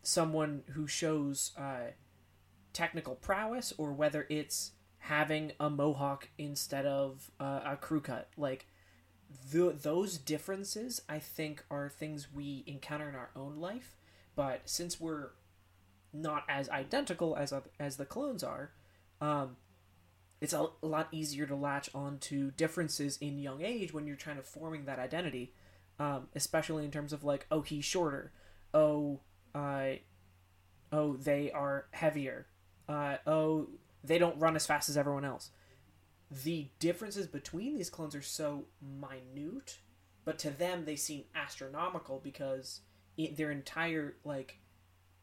someone 0.02 0.62
who 0.72 0.86
shows 0.86 1.52
uh, 1.56 1.92
technical 2.72 3.14
prowess 3.14 3.72
or 3.76 3.92
whether 3.92 4.26
it's 4.28 4.72
having 4.98 5.52
a 5.58 5.68
mohawk 5.70 6.28
instead 6.38 6.86
of 6.86 7.30
uh, 7.40 7.60
a 7.64 7.76
crew 7.76 8.00
cut 8.00 8.28
like 8.36 8.66
the, 9.50 9.74
those 9.82 10.18
differences 10.18 11.00
i 11.08 11.18
think 11.18 11.64
are 11.70 11.88
things 11.88 12.28
we 12.34 12.62
encounter 12.66 13.08
in 13.08 13.14
our 13.14 13.30
own 13.34 13.56
life 13.56 13.96
but 14.36 14.60
since 14.66 15.00
we're 15.00 15.30
not 16.12 16.44
as 16.48 16.68
identical 16.68 17.36
as 17.36 17.52
as 17.78 17.96
the 17.96 18.04
clones 18.04 18.44
are 18.44 18.72
um, 19.22 19.56
it's 20.40 20.52
a, 20.52 20.68
lot 20.82 21.08
easier 21.12 21.46
to 21.46 21.54
latch 21.54 21.90
on 21.94 22.18
to 22.18 22.50
differences 22.52 23.18
in 23.18 23.38
young 23.38 23.62
age 23.62 23.92
when 23.92 24.06
you're 24.06 24.16
trying 24.16 24.36
to 24.36 24.42
forming 24.42 24.84
that 24.84 24.98
identity 24.98 25.52
um, 25.98 26.28
especially 26.34 26.84
in 26.84 26.90
terms 26.90 27.12
of 27.12 27.24
like 27.24 27.46
oh 27.50 27.62
he's 27.62 27.84
shorter 27.84 28.32
oh 28.72 29.20
uh, 29.54 29.92
oh, 30.92 31.16
they 31.16 31.50
are 31.50 31.86
heavier. 31.92 32.46
Uh, 32.88 33.16
oh, 33.26 33.68
they 34.02 34.18
don't 34.18 34.38
run 34.38 34.56
as 34.56 34.66
fast 34.66 34.88
as 34.88 34.96
everyone 34.96 35.24
else. 35.24 35.50
The 36.44 36.68
differences 36.78 37.26
between 37.26 37.76
these 37.76 37.90
clones 37.90 38.14
are 38.14 38.22
so 38.22 38.66
minute, 38.80 39.78
but 40.24 40.38
to 40.40 40.50
them 40.50 40.84
they 40.84 40.96
seem 40.96 41.24
astronomical 41.34 42.20
because 42.22 42.80
in 43.16 43.34
their 43.34 43.50
entire 43.50 44.14
like 44.24 44.60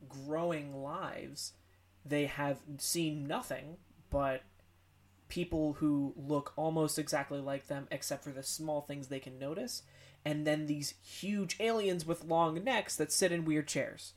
growing 0.08 0.84
lives, 0.84 1.54
they 2.06 2.26
have 2.26 2.60
seen 2.78 3.26
nothing 3.26 3.78
but 4.10 4.44
people 5.30 5.74
who 5.74 6.14
look 6.16 6.54
almost 6.56 6.98
exactly 6.98 7.40
like 7.40 7.68
them 7.68 7.88
except 7.92 8.24
for 8.24 8.32
the 8.32 8.44
small 8.44 8.82
things 8.82 9.08
they 9.08 9.20
can 9.20 9.38
notice 9.38 9.84
and 10.28 10.46
then 10.46 10.66
these 10.66 10.94
huge 11.02 11.56
aliens 11.60 12.06
with 12.06 12.26
long 12.26 12.62
necks 12.64 12.98
that 12.98 13.14
sit 13.14 13.32
in 13.32 13.46
weird 13.46 13.66
chairs. 13.66 14.14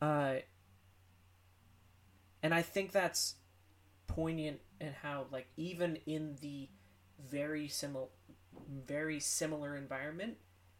Uh, 0.00 0.36
and 2.40 2.54
I 2.54 2.62
think 2.62 2.92
that's 2.92 3.34
poignant 4.06 4.60
in 4.80 4.92
how 5.02 5.26
like 5.32 5.48
even 5.56 5.96
in 6.06 6.36
the 6.40 6.68
very 7.28 7.66
similar 7.66 8.06
very 8.86 9.18
similar 9.18 9.76
environment 9.76 10.36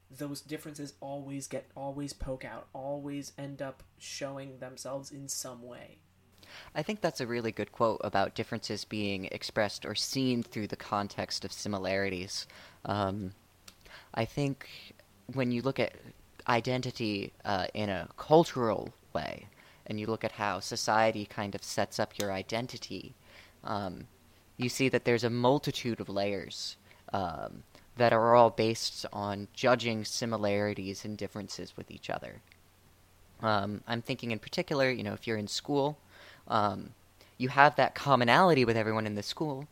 those 0.08 0.40
differences 0.40 0.92
always 1.00 1.48
get 1.48 1.68
always 1.74 2.12
poke 2.12 2.44
out 2.44 2.68
always 2.72 3.32
end 3.36 3.60
up 3.60 3.82
showing 3.98 4.58
themselves 4.58 5.10
in 5.10 5.26
some 5.28 5.62
way 5.62 5.98
I 6.74 6.82
think 6.82 7.00
that's 7.00 7.20
a 7.20 7.26
really 7.26 7.52
good 7.52 7.72
quote 7.72 8.00
about 8.04 8.34
differences 8.34 8.84
being 8.84 9.26
expressed 9.26 9.84
or 9.84 9.94
seen 9.94 10.42
through 10.42 10.68
the 10.68 10.76
context 10.76 11.44
of 11.44 11.52
similarities. 11.52 12.46
Um, 12.84 13.32
I 14.14 14.24
think 14.24 14.68
when 15.32 15.50
you 15.50 15.62
look 15.62 15.80
at 15.80 15.92
identity 16.48 17.32
uh, 17.44 17.66
in 17.74 17.88
a 17.88 18.08
cultural 18.16 18.92
way, 19.12 19.46
and 19.86 20.00
you 20.00 20.06
look 20.06 20.24
at 20.24 20.32
how 20.32 20.60
society 20.60 21.26
kind 21.26 21.54
of 21.54 21.62
sets 21.62 21.98
up 21.98 22.18
your 22.18 22.32
identity, 22.32 23.14
um, 23.64 24.06
you 24.56 24.68
see 24.68 24.88
that 24.88 25.04
there's 25.04 25.24
a 25.24 25.30
multitude 25.30 26.00
of 26.00 26.08
layers 26.08 26.76
um, 27.12 27.62
that 27.96 28.12
are 28.12 28.34
all 28.34 28.50
based 28.50 29.06
on 29.12 29.48
judging 29.52 30.04
similarities 30.04 31.04
and 31.04 31.18
differences 31.18 31.76
with 31.76 31.90
each 31.90 32.10
other. 32.10 32.40
Um, 33.40 33.82
I'm 33.86 34.00
thinking 34.00 34.30
in 34.30 34.38
particular, 34.38 34.90
you 34.90 35.02
know, 35.02 35.12
if 35.12 35.26
you're 35.26 35.36
in 35.36 35.48
school, 35.48 35.98
um, 36.48 36.90
you 37.38 37.48
have 37.48 37.76
that 37.76 37.94
commonality 37.94 38.64
with 38.64 38.76
everyone 38.76 39.06
in 39.06 39.14
the 39.14 39.22
school, 39.22 39.66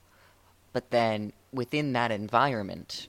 but 0.72 0.90
then 0.90 1.32
within 1.52 1.92
that 1.92 2.10
environment, 2.10 3.08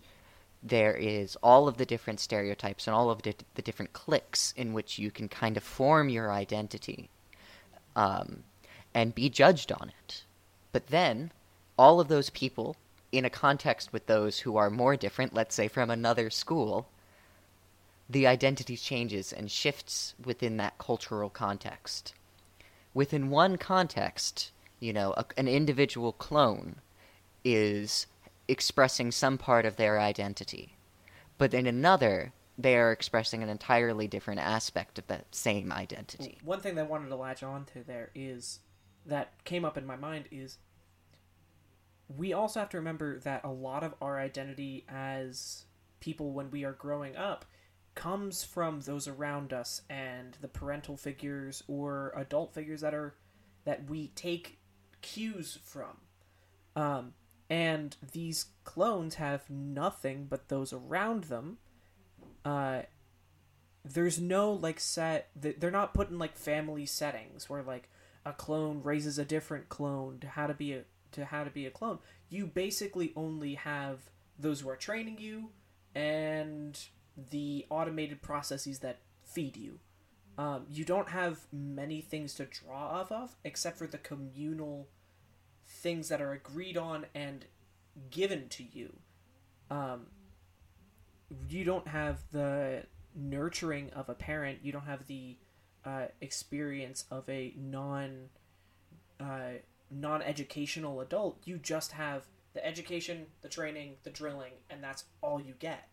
there 0.62 0.96
is 0.96 1.36
all 1.44 1.68
of 1.68 1.78
the 1.78 1.86
different 1.86 2.20
stereotypes 2.20 2.88
and 2.88 2.96
all 2.96 3.10
of 3.10 3.22
the, 3.24 3.36
different 3.62 3.94
cliques 3.94 4.54
in 4.56 4.74
which 4.74 4.98
you 4.98 5.12
can 5.12 5.28
kind 5.28 5.58
of 5.58 5.64
form 5.64 6.10
your 6.10 6.32
identity 6.32 7.10
um, 7.96 8.44
and 8.94 9.16
be 9.16 9.30
judged 9.30 9.72
on 9.72 9.92
it. 10.04 10.24
But 10.72 10.88
then, 10.88 11.32
all 11.78 12.00
of 12.00 12.08
those 12.08 12.30
people, 12.30 12.76
in 13.12 13.26
a 13.26 13.30
context 13.30 13.92
with 13.92 14.06
those 14.08 14.40
who 14.40 14.58
are 14.58 14.70
more 14.70 14.96
different, 14.96 15.34
let's 15.34 15.56
say 15.56 15.68
from 15.68 15.90
another 15.90 16.30
school, 16.30 16.88
the 18.10 18.28
identity 18.28 18.78
changes 18.78 19.34
and 19.34 19.50
shifts 19.50 20.14
within 20.24 20.58
that 20.58 20.78
cultural 20.78 21.30
context. 21.30 22.14
Within 22.94 23.30
one 23.30 23.58
context, 23.58 24.52
you 24.80 24.94
know, 24.94 25.14
a, 25.18 25.26
an 25.38 25.48
individual 25.48 26.14
clone 26.14 26.76
is 27.44 28.08
expressing 28.48 29.12
some 29.12 29.38
part 29.38 29.66
of 29.66 29.78
their 29.78 30.00
identity. 30.00 30.78
But 31.38 31.54
in 31.54 31.66
another, 31.66 32.34
they 32.58 32.78
are 32.78 32.92
expressing 32.92 33.42
an 33.42 33.50
entirely 33.50 34.08
different 34.08 34.40
aspect 34.40 35.00
of 35.00 35.08
that 35.08 35.34
same 35.34 35.72
identity. 35.72 36.38
One 36.44 36.60
thing 36.60 36.76
that 36.76 36.86
I 36.86 36.88
wanted 36.88 37.10
to 37.10 37.16
latch 37.16 37.44
on 37.44 37.66
to 37.74 37.84
there 37.84 38.12
is 38.14 38.60
that 39.06 39.32
came 39.44 39.66
up 39.66 39.78
in 39.78 39.86
my 39.86 39.96
mind 39.96 40.26
is 40.32 40.58
we 42.16 42.34
also 42.34 42.60
have 42.60 42.70
to 42.70 42.78
remember 42.78 43.20
that 43.20 43.44
a 43.44 43.50
lot 43.50 43.84
of 43.84 43.96
our 44.02 44.20
identity 44.20 44.86
as 44.88 45.66
people 46.00 46.32
when 46.32 46.52
we 46.52 46.64
are 46.64 46.74
growing 46.74 47.16
up 47.16 47.46
comes 47.96 48.44
from 48.44 48.82
those 48.82 49.08
around 49.08 49.54
us 49.54 49.82
and 49.90 50.38
the 50.42 50.48
parental 50.48 50.98
figures 50.98 51.64
or 51.68 52.12
adult 52.16 52.54
figures 52.54 52.82
that 52.82 52.94
are 52.94 53.16
that 53.66 53.90
we 53.90 54.08
take 54.10 54.60
cues 55.02 55.60
from 55.64 55.98
um, 56.76 57.14
and 57.50 57.96
these 58.12 58.48
clones 58.64 59.16
have 59.16 59.50
nothing 59.50 60.26
but 60.30 60.50
those 60.50 60.74
around 60.74 61.26
them. 61.26 61.58
Uh, 62.44 62.84
there's 63.86 64.20
no 64.20 64.52
like 64.52 64.80
set. 64.80 65.30
They're 65.36 65.72
not 65.72 65.94
put 65.94 66.10
in 66.10 66.18
like 66.18 66.38
family 66.38 66.86
settings 66.86 67.50
where 67.50 67.62
like 67.62 67.90
a 68.26 68.34
clone 68.34 68.82
raises 68.82 69.20
a 69.20 69.26
different 69.26 69.70
clone 69.70 70.20
to 70.20 70.28
how 70.28 70.48
to 70.48 70.54
be 70.54 70.74
a 70.74 70.84
to 71.12 71.26
how 71.26 71.44
to 71.44 71.50
be 71.50 71.66
a 71.66 71.72
clone. 71.72 72.00
You 72.30 72.48
basically 72.48 73.14
only 73.16 73.56
have 73.56 74.10
those 74.40 74.62
who 74.62 74.70
are 74.70 74.76
training 74.76 75.18
you 75.20 75.50
and 75.94 76.80
the 77.32 77.66
automated 77.70 78.22
processes 78.22 78.80
that 78.80 79.00
feed 79.24 79.58
you. 79.58 79.80
Um, 80.38 80.66
you 80.72 80.84
don't 80.84 81.10
have 81.10 81.42
many 81.52 82.02
things 82.02 82.34
to 82.36 82.46
draw 82.46 82.88
off 82.88 83.12
of 83.12 83.36
except 83.44 83.78
for 83.78 83.86
the 83.86 84.00
communal 84.00 84.88
things 85.66 86.10
that 86.10 86.22
are 86.22 86.32
agreed 86.32 86.76
on 86.76 87.06
and 87.14 87.46
given 88.10 88.50
to 88.50 88.64
you. 88.64 88.98
Um, 89.70 90.08
you 91.48 91.64
don't 91.64 91.88
have 91.88 92.20
the 92.32 92.84
nurturing 93.16 93.92
of 93.92 94.10
a 94.10 94.16
parent. 94.16 94.60
You 94.64 94.72
don't 94.72 94.86
have 94.86 95.06
the 95.08 95.38
uh, 95.86 96.06
experience 96.22 97.06
of 97.12 97.28
a 97.30 97.54
non 97.58 98.30
uh, 99.20 99.60
non-educational 99.92 101.02
adult, 101.02 101.40
you 101.46 101.58
just 101.58 101.94
have 101.94 102.26
the 102.54 102.66
education, 102.66 103.28
the 103.42 103.50
training, 103.50 103.96
the 104.04 104.10
drilling, 104.10 104.54
and 104.70 104.84
that's 104.84 105.06
all 105.22 105.42
you 105.42 105.54
get 105.60 105.88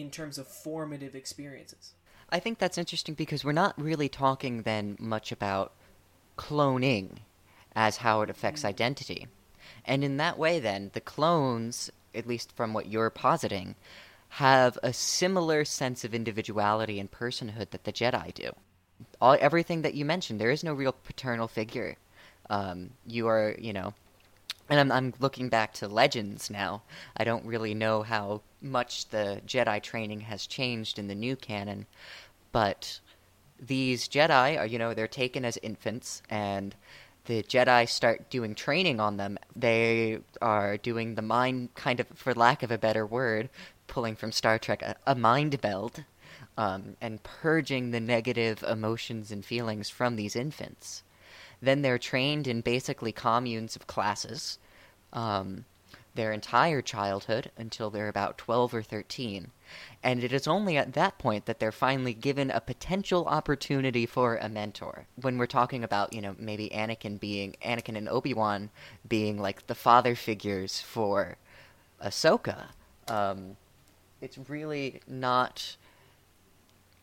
in 0.00 0.10
terms 0.10 0.38
of 0.38 0.46
formative 0.46 1.14
experiences. 1.14 1.94
I 2.30 2.40
think 2.40 2.58
that's 2.58 2.78
interesting 2.78 3.14
because 3.14 3.44
we're 3.44 3.52
not 3.52 3.80
really 3.80 4.08
talking 4.08 4.62
then 4.62 4.96
much 4.98 5.32
about 5.32 5.72
cloning 6.36 7.18
as 7.74 7.98
how 7.98 8.22
it 8.22 8.30
affects 8.30 8.64
identity. 8.64 9.28
And 9.84 10.04
in 10.04 10.16
that 10.18 10.38
way, 10.38 10.60
then, 10.60 10.90
the 10.92 11.00
clones, 11.00 11.90
at 12.14 12.26
least 12.26 12.52
from 12.52 12.72
what 12.72 12.86
you're 12.86 13.10
positing, 13.10 13.74
have 14.30 14.78
a 14.82 14.92
similar 14.92 15.64
sense 15.64 16.04
of 16.04 16.14
individuality 16.14 17.00
and 17.00 17.10
personhood 17.10 17.70
that 17.70 17.84
the 17.84 17.92
Jedi 17.92 18.34
do. 18.34 18.52
All, 19.20 19.36
everything 19.40 19.82
that 19.82 19.94
you 19.94 20.04
mentioned, 20.04 20.40
there 20.40 20.50
is 20.50 20.64
no 20.64 20.74
real 20.74 20.92
paternal 20.92 21.48
figure. 21.48 21.96
Um, 22.50 22.90
you 23.06 23.28
are, 23.28 23.54
you 23.58 23.72
know, 23.72 23.94
and 24.68 24.80
I'm, 24.80 24.92
I'm 24.92 25.14
looking 25.20 25.48
back 25.48 25.72
to 25.74 25.88
Legends 25.88 26.50
now. 26.50 26.82
I 27.16 27.24
don't 27.24 27.46
really 27.46 27.74
know 27.74 28.02
how 28.02 28.42
much 28.60 29.08
the 29.08 29.40
Jedi 29.46 29.82
training 29.82 30.20
has 30.20 30.46
changed 30.46 30.98
in 30.98 31.08
the 31.08 31.14
new 31.14 31.36
canon, 31.36 31.86
but 32.52 33.00
these 33.60 34.08
Jedi 34.08 34.58
are, 34.58 34.66
you 34.66 34.78
know, 34.78 34.94
they're 34.94 35.08
taken 35.08 35.44
as 35.44 35.58
infants, 35.58 36.22
and 36.30 36.74
the 37.24 37.42
Jedi 37.42 37.88
start 37.88 38.30
doing 38.30 38.54
training 38.54 39.00
on 39.00 39.16
them. 39.16 39.38
They 39.54 40.18
are 40.40 40.76
doing 40.76 41.14
the 41.14 41.22
mind, 41.22 41.74
kind 41.74 42.00
of, 42.00 42.06
for 42.14 42.34
lack 42.34 42.62
of 42.62 42.70
a 42.70 42.78
better 42.78 43.06
word, 43.06 43.48
pulling 43.86 44.16
from 44.16 44.32
Star 44.32 44.58
Trek, 44.58 44.82
a, 44.82 44.96
a 45.06 45.14
mind 45.14 45.58
meld, 45.62 46.04
um, 46.56 46.96
and 47.00 47.22
purging 47.22 47.90
the 47.90 48.00
negative 48.00 48.62
emotions 48.62 49.30
and 49.30 49.44
feelings 49.44 49.88
from 49.88 50.16
these 50.16 50.36
infants. 50.36 51.02
Then 51.60 51.82
they're 51.82 51.98
trained 51.98 52.46
in 52.46 52.60
basically 52.60 53.12
communes 53.12 53.76
of 53.76 53.86
classes 53.86 54.58
um, 55.12 55.64
their 56.14 56.32
entire 56.32 56.82
childhood 56.82 57.50
until 57.56 57.90
they're 57.90 58.08
about 58.08 58.38
12 58.38 58.74
or 58.74 58.82
13. 58.82 59.52
And 60.02 60.24
it 60.24 60.32
is 60.32 60.48
only 60.48 60.76
at 60.76 60.94
that 60.94 61.18
point 61.18 61.46
that 61.46 61.60
they're 61.60 61.70
finally 61.70 62.14
given 62.14 62.50
a 62.50 62.60
potential 62.60 63.26
opportunity 63.26 64.04
for 64.04 64.36
a 64.36 64.48
mentor. 64.48 65.06
When 65.20 65.38
we're 65.38 65.46
talking 65.46 65.84
about, 65.84 66.12
you 66.12 66.20
know, 66.20 66.34
maybe 66.38 66.70
Anakin 66.70 67.20
being, 67.20 67.54
Anakin 67.64 67.96
and 67.96 68.08
Obi 68.08 68.34
Wan 68.34 68.70
being 69.08 69.40
like 69.40 69.66
the 69.68 69.74
father 69.74 70.14
figures 70.14 70.80
for 70.80 71.36
Ahsoka, 72.04 72.66
um, 73.06 73.56
it's 74.20 74.38
really 74.48 75.00
not. 75.06 75.76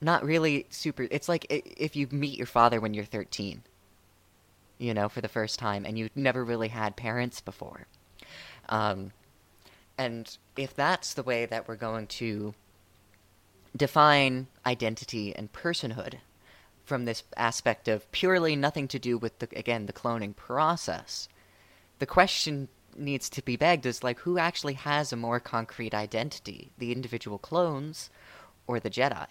Not 0.01 0.25
really 0.25 0.67
super. 0.69 1.07
It's 1.09 1.29
like 1.29 1.45
if 1.50 1.95
you 1.95 2.07
meet 2.12 2.38
your 2.38 2.45
father 2.45 2.81
when 2.81 2.93
you're 2.93 3.05
13 3.05 3.63
you 4.77 4.94
know, 4.94 5.10
for 5.10 5.22
the 5.22 5.27
first 5.27 5.60
time, 5.60 5.86
and 5.86 5.98
you 5.98 6.10
never 6.15 6.44
really 6.44 6.67
had 6.67 6.96
parents 6.96 7.41
before. 7.41 7.88
Um, 8.70 9.12
and 9.98 10.38
if 10.58 10.75
that's 10.75 11.13
the 11.13 11.24
way 11.24 11.46
that 11.46 11.67
we're 11.67 11.75
going 11.75 12.08
to 12.08 12.53
define 13.75 14.48
identity 14.65 15.36
and 15.36 15.51
personhood 15.51 16.15
from 16.86 17.05
this 17.05 17.24
aspect 17.36 17.88
of 17.88 18.10
purely 18.12 18.55
nothing 18.55 18.88
to 18.88 19.00
do 19.00 19.17
with 19.17 19.39
the 19.39 19.48
again 19.58 19.86
the 19.86 19.94
cloning 19.94 20.36
process, 20.36 21.27
the 22.00 22.05
question 22.05 22.67
needs 22.98 23.29
to 23.29 23.44
be 23.44 23.55
begged 23.55 23.86
is 23.86 24.03
like 24.03 24.20
who 24.20 24.38
actually 24.38 24.74
has 24.74 25.12
a 25.12 25.17
more 25.17 25.39
concrete 25.39 25.94
identity, 25.94 26.72
the 26.77 26.91
individual 26.91 27.38
clones 27.38 28.10
or 28.67 28.79
the 28.79 28.89
Jedi? 28.89 29.27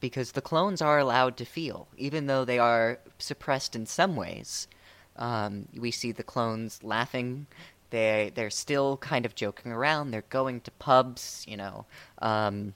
Because 0.00 0.32
the 0.32 0.40
clones 0.40 0.82
are 0.82 0.98
allowed 0.98 1.36
to 1.36 1.44
feel, 1.44 1.88
even 1.96 2.26
though 2.26 2.44
they 2.44 2.58
are 2.58 2.98
suppressed 3.18 3.76
in 3.76 3.86
some 3.86 4.16
ways. 4.16 4.66
Um, 5.16 5.68
we 5.76 5.90
see 5.90 6.12
the 6.12 6.22
clones 6.22 6.82
laughing. 6.82 7.46
They 7.90 8.32
they're 8.34 8.50
still 8.50 8.96
kind 8.96 9.26
of 9.26 9.34
joking 9.34 9.72
around. 9.72 10.10
They're 10.10 10.24
going 10.28 10.62
to 10.62 10.70
pubs, 10.72 11.44
you 11.46 11.56
know, 11.56 11.86
um, 12.20 12.74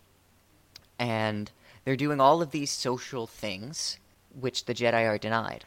and 0.98 1.50
they're 1.84 1.96
doing 1.96 2.20
all 2.20 2.42
of 2.42 2.50
these 2.50 2.70
social 2.70 3.26
things 3.26 3.98
which 4.38 4.64
the 4.64 4.74
Jedi 4.74 5.08
are 5.08 5.18
denied. 5.18 5.64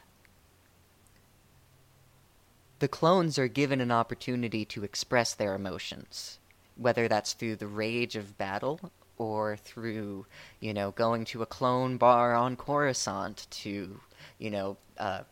The 2.78 2.88
clones 2.88 3.38
are 3.38 3.48
given 3.48 3.80
an 3.80 3.90
opportunity 3.90 4.64
to 4.66 4.84
express 4.84 5.34
their 5.34 5.54
emotions, 5.54 6.38
whether 6.76 7.08
that's 7.08 7.32
through 7.32 7.56
the 7.56 7.66
rage 7.66 8.14
of 8.14 8.38
battle 8.38 8.92
or 9.18 9.56
through, 9.56 10.26
you 10.60 10.72
know, 10.72 10.92
going 10.92 11.24
to 11.26 11.42
a 11.42 11.46
clone 11.46 11.96
bar 11.96 12.34
on 12.34 12.56
Coruscant 12.56 13.46
to, 13.50 14.00
you 14.38 14.50
know, 14.50 14.76
uh, 14.98 15.22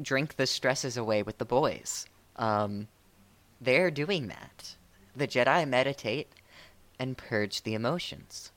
drink 0.00 0.36
the 0.36 0.46
stresses 0.46 0.96
away 0.96 1.22
with 1.22 1.38
the 1.38 1.44
boys. 1.44 2.06
Um, 2.36 2.88
they're 3.60 3.90
doing 3.90 4.28
that. 4.28 4.76
The 5.16 5.26
Jedi 5.26 5.68
meditate 5.68 6.28
and 6.98 7.18
purge 7.18 7.62
the 7.62 7.74
emotions. 7.74 8.52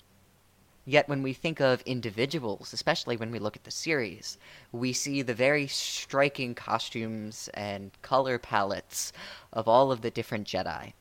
Yet 0.85 1.07
when 1.07 1.21
we 1.21 1.33
think 1.33 1.59
of 1.59 1.81
individuals, 1.83 2.73
especially 2.73 3.15
when 3.15 3.31
we 3.31 3.39
look 3.39 3.55
at 3.55 3.63
the 3.63 3.71
series, 3.71 4.37
we 4.71 4.93
see 4.93 5.21
the 5.21 5.33
very 5.33 5.67
striking 5.67 6.55
costumes 6.55 7.49
and 7.53 7.91
color 8.01 8.39
palettes 8.39 9.13
of 9.53 9.67
all 9.67 9.91
of 9.91 10.01
the 10.01 10.09
different 10.09 10.47
Jedi. 10.47 10.93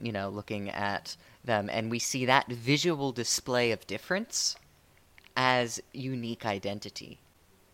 You 0.00 0.12
know, 0.12 0.28
looking 0.28 0.70
at 0.70 1.16
them, 1.44 1.68
and 1.70 1.90
we 1.90 1.98
see 1.98 2.24
that 2.24 2.48
visual 2.48 3.12
display 3.12 3.70
of 3.70 3.86
difference 3.86 4.56
as 5.36 5.80
unique 5.92 6.46
identity. 6.46 7.18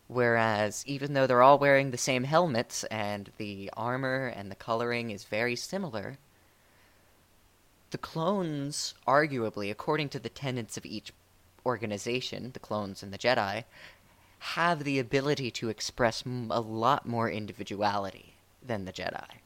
Whereas, 0.08 0.84
even 0.86 1.14
though 1.14 1.26
they're 1.26 1.42
all 1.42 1.58
wearing 1.58 1.90
the 1.90 1.98
same 1.98 2.24
helmets 2.24 2.84
and 2.84 3.30
the 3.38 3.70
armor 3.76 4.26
and 4.26 4.50
the 4.50 4.56
coloring 4.56 5.10
is 5.10 5.24
very 5.24 5.54
similar, 5.54 6.18
the 7.90 7.98
clones, 7.98 8.94
arguably, 9.06 9.70
according 9.70 10.08
to 10.10 10.18
the 10.18 10.28
tenets 10.28 10.76
of 10.76 10.84
each 10.84 11.12
organization, 11.64 12.50
the 12.52 12.60
clones 12.60 13.02
and 13.02 13.12
the 13.12 13.18
Jedi, 13.18 13.64
have 14.38 14.84
the 14.84 14.98
ability 14.98 15.50
to 15.50 15.68
express 15.68 16.24
a 16.24 16.60
lot 16.60 17.06
more 17.06 17.30
individuality 17.30 18.34
than 18.64 18.84
the 18.84 18.92
Jedi 18.92 19.39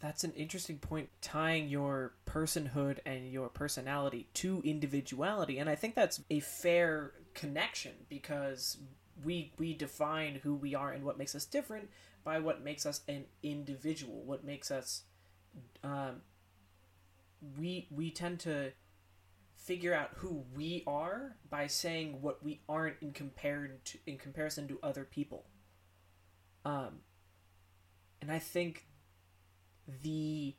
that's 0.00 0.24
an 0.24 0.32
interesting 0.32 0.78
point 0.78 1.10
tying 1.20 1.68
your 1.68 2.14
personhood 2.26 2.98
and 3.04 3.30
your 3.30 3.48
personality 3.48 4.28
to 4.34 4.62
individuality. 4.64 5.58
And 5.58 5.68
i 5.68 5.74
think 5.74 5.94
that's 5.94 6.22
a 6.30 6.40
fair 6.40 7.12
connection 7.34 7.92
because 8.08 8.78
we 9.24 9.52
we 9.58 9.74
define 9.74 10.40
who 10.42 10.54
we 10.54 10.74
are 10.74 10.92
and 10.92 11.04
what 11.04 11.18
makes 11.18 11.34
us 11.34 11.44
different 11.44 11.88
by 12.24 12.38
what 12.38 12.62
makes 12.62 12.86
us 12.86 13.02
an 13.08 13.24
individual. 13.42 14.22
What 14.24 14.44
makes 14.44 14.70
us 14.70 15.02
um, 15.84 16.22
we 17.58 17.88
we 17.90 18.10
tend 18.10 18.40
to 18.40 18.72
figure 19.56 19.92
out 19.92 20.10
who 20.16 20.44
we 20.54 20.82
are 20.86 21.36
by 21.50 21.66
saying 21.66 22.22
what 22.22 22.42
we 22.42 22.62
aren't 22.68 22.96
in 23.02 23.12
compared 23.12 23.84
to 23.84 23.98
in 24.06 24.16
comparison 24.16 24.66
to 24.68 24.78
other 24.82 25.04
people. 25.04 25.44
Um 26.64 27.00
and 28.22 28.30
i 28.30 28.38
think 28.38 28.86
the 30.02 30.54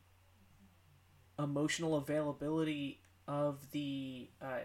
emotional 1.40 1.96
availability 1.96 3.00
of 3.28 3.72
the 3.72 4.30
uh, 4.42 4.60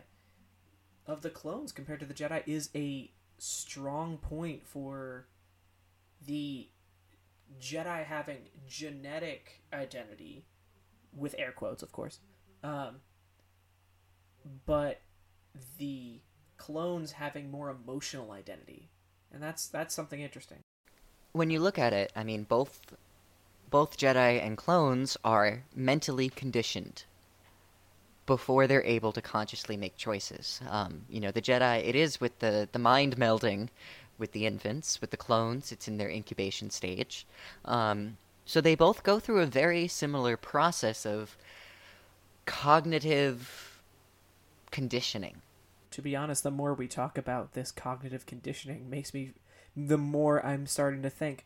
of 1.06 1.22
the 1.22 1.30
clones 1.30 1.72
compared 1.72 2.00
to 2.00 2.06
the 2.06 2.14
Jedi 2.14 2.42
is 2.46 2.70
a 2.74 3.10
strong 3.38 4.18
point 4.18 4.66
for 4.66 5.26
the 6.26 6.68
Jedi 7.60 8.04
having 8.04 8.48
genetic 8.68 9.62
identity, 9.72 10.44
with 11.16 11.34
air 11.38 11.52
quotes, 11.52 11.82
of 11.82 11.92
course, 11.92 12.18
um, 12.64 12.96
but 14.64 15.00
the 15.78 16.20
clones 16.56 17.12
having 17.12 17.50
more 17.50 17.70
emotional 17.70 18.32
identity, 18.32 18.90
and 19.32 19.42
that's 19.42 19.68
that's 19.68 19.94
something 19.94 20.20
interesting. 20.20 20.58
When 21.32 21.50
you 21.50 21.60
look 21.60 21.78
at 21.78 21.92
it, 21.92 22.12
I 22.16 22.24
mean, 22.24 22.44
both 22.44 22.80
both 23.76 23.98
Jedi 23.98 24.42
and 24.42 24.56
clones 24.56 25.18
are 25.22 25.62
mentally 25.74 26.30
conditioned 26.30 27.04
before 28.24 28.66
they're 28.66 28.82
able 28.84 29.12
to 29.12 29.20
consciously 29.20 29.76
make 29.76 29.98
choices. 29.98 30.62
Um, 30.70 31.02
you 31.10 31.20
know, 31.20 31.30
the 31.30 31.42
Jedi, 31.42 31.86
it 31.86 31.94
is 31.94 32.18
with 32.18 32.38
the, 32.38 32.70
the 32.72 32.78
mind 32.78 33.18
melding 33.18 33.68
with 34.16 34.32
the 34.32 34.46
infants, 34.46 35.02
with 35.02 35.10
the 35.10 35.18
clones, 35.18 35.72
it's 35.72 35.88
in 35.88 35.98
their 35.98 36.08
incubation 36.08 36.70
stage. 36.70 37.26
Um, 37.66 38.16
so 38.46 38.62
they 38.62 38.76
both 38.76 39.02
go 39.02 39.20
through 39.20 39.42
a 39.42 39.46
very 39.46 39.88
similar 39.88 40.38
process 40.38 41.04
of 41.04 41.36
cognitive 42.46 43.82
conditioning. 44.70 45.42
To 45.90 46.00
be 46.00 46.16
honest, 46.16 46.44
the 46.44 46.50
more 46.50 46.72
we 46.72 46.88
talk 46.88 47.18
about 47.18 47.52
this 47.52 47.72
cognitive 47.72 48.24
conditioning 48.24 48.88
makes 48.88 49.12
me 49.12 49.32
the 49.76 49.98
more 49.98 50.42
I'm 50.46 50.66
starting 50.66 51.02
to 51.02 51.10
think 51.10 51.44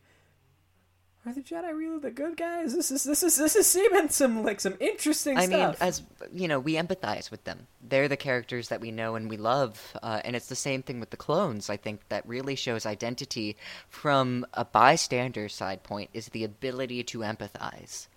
are 1.25 1.33
the 1.33 1.41
Jedi 1.41 1.75
really 1.77 1.99
the 1.99 2.09
good 2.09 2.35
guys? 2.35 2.73
This 2.73 2.89
is 2.89 3.03
this 3.03 3.21
is 3.21 3.35
this 3.35 3.55
is 3.55 3.67
seeming 3.67 4.09
some 4.09 4.43
like 4.43 4.59
some 4.59 4.75
interesting 4.79 5.37
I 5.37 5.45
stuff. 5.45 5.79
mean, 5.79 5.87
as 5.87 6.01
you 6.33 6.47
know, 6.47 6.59
we 6.59 6.75
empathize 6.75 7.29
with 7.29 7.43
them. 7.43 7.67
They're 7.81 8.07
the 8.07 8.17
characters 8.17 8.69
that 8.69 8.81
we 8.81 8.91
know 8.91 9.15
and 9.15 9.29
we 9.29 9.37
love, 9.37 9.95
uh, 10.01 10.21
and 10.25 10.35
it's 10.35 10.47
the 10.47 10.55
same 10.55 10.81
thing 10.81 10.99
with 10.99 11.11
the 11.11 11.17
clones. 11.17 11.69
I 11.69 11.77
think 11.77 12.01
that 12.09 12.27
really 12.27 12.55
shows 12.55 12.85
identity 12.85 13.55
from 13.87 14.45
a 14.53 14.65
bystander 14.65 15.47
side 15.47 15.83
point 15.83 16.09
is 16.13 16.29
the 16.29 16.43
ability 16.43 17.03
to 17.03 17.19
empathize. 17.19 18.07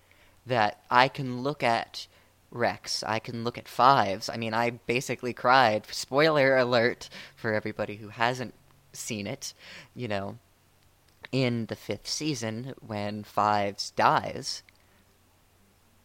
That 0.47 0.81
I 0.91 1.09
can 1.09 1.43
look 1.43 1.63
at 1.63 2.07
Rex, 2.51 3.03
I 3.03 3.19
can 3.19 3.45
look 3.45 3.59
at 3.59 3.69
Fives. 3.69 4.31
I 4.31 4.37
mean, 4.37 4.55
I 4.55 4.71
basically 4.71 5.33
cried. 5.33 5.87
Spoiler 5.91 6.57
alert 6.57 7.09
for 7.35 7.53
everybody 7.53 7.97
who 7.97 8.09
hasn't 8.09 8.55
seen 8.93 9.27
it. 9.27 9.53
You 9.95 10.09
know, 10.09 10.39
in 11.35 11.67
the 11.67 11.77
fifth 11.77 12.09
season 12.09 12.75
when 12.81 13.25
Fives 13.25 13.91
dies 13.91 14.63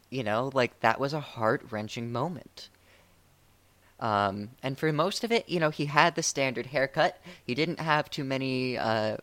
you 0.10 0.24
know, 0.24 0.50
like 0.54 0.80
that 0.80 1.00
was 1.00 1.14
a 1.14 1.20
heart 1.20 1.62
wrenching 1.70 2.12
moment. 2.12 2.70
Um, 4.00 4.52
and 4.64 4.78
for 4.78 4.92
most 4.94 5.24
of 5.24 5.32
it, 5.32 5.48
you 5.50 5.60
know, 5.60 5.70
he 5.70 5.86
had 5.86 6.16
the 6.16 6.24
standard 6.24 6.68
haircut. 6.68 7.20
He 7.44 7.54
didn't 7.54 7.80
have 7.80 8.10
too 8.10 8.24
many 8.24 8.78
uh, 8.78 9.18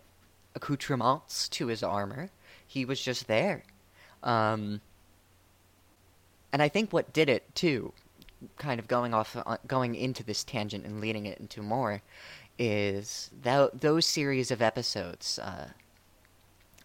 accoutrements 0.55 1.49
to 1.51 1.67
his 1.69 1.83
armor. 1.83 2.31
He 2.67 2.85
was 2.85 3.01
just 3.01 3.27
there. 3.27 3.65
Um, 4.23 4.81
and 6.53 6.63
I 6.63 6.69
think 6.69 6.93
what 6.93 7.13
did 7.13 7.29
it 7.29 7.55
too, 7.55 7.93
kind 8.59 8.79
of 8.79 8.87
going 8.87 9.15
off, 9.15 9.37
uh, 9.37 9.57
going 9.67 9.95
into 9.95 10.23
this 10.23 10.45
tangent 10.45 10.85
and 10.85 11.01
leading 11.01 11.27
it 11.27 11.39
into 11.39 11.63
more, 11.63 12.03
is 12.59 13.31
that 13.43 13.81
those 13.81 14.07
series 14.07 14.51
of 14.51 14.63
episodes. 14.63 15.39
Uh, 15.39 15.69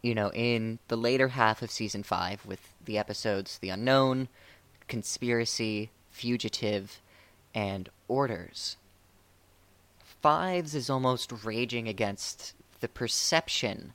you 0.02 0.16
know, 0.16 0.32
in 0.34 0.80
the 0.88 0.96
later 0.98 1.30
half 1.30 1.62
of 1.62 1.72
season 1.72 2.04
five, 2.04 2.46
with 2.46 2.74
the 2.84 2.98
episodes 2.98 3.58
The 3.58 3.70
Unknown, 3.70 4.28
Conspiracy, 4.88 5.92
Fugitive, 6.10 7.00
and 7.54 7.90
Orders, 8.08 8.78
Fives 10.22 10.76
is 10.76 10.90
almost 10.90 11.32
raging 11.44 11.88
against 11.88 12.54
the 12.80 12.88
perception 12.88 13.94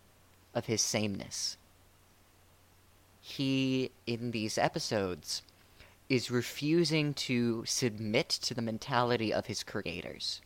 of 0.54 0.66
his 0.66 0.82
sameness. 0.82 1.56
He, 3.20 3.92
in 4.06 4.32
these 4.32 4.58
episodes, 4.58 5.42
is 6.08 6.30
refusing 6.30 7.14
to 7.14 7.64
submit 7.64 8.28
to 8.28 8.54
the 8.54 8.62
mentality 8.62 9.32
of 9.32 9.46
his 9.46 9.62
creators. 9.62 10.40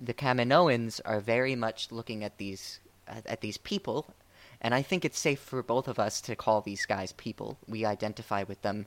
The 0.00 0.14
Kaminoans 0.14 1.00
are 1.04 1.20
very 1.20 1.54
much 1.54 1.90
looking 1.90 2.22
at 2.22 2.38
these 2.38 2.80
at, 3.08 3.40
these 3.40 3.56
people, 3.56 4.14
and 4.60 4.74
I 4.74 4.82
think 4.82 5.04
it's 5.04 5.18
safe 5.18 5.40
for 5.40 5.62
both 5.62 5.88
of 5.88 5.98
us 5.98 6.20
to 6.22 6.36
call 6.36 6.60
these 6.60 6.86
guys 6.86 7.12
people. 7.12 7.58
We 7.66 7.84
identify 7.84 8.42
with 8.42 8.62
them, 8.62 8.86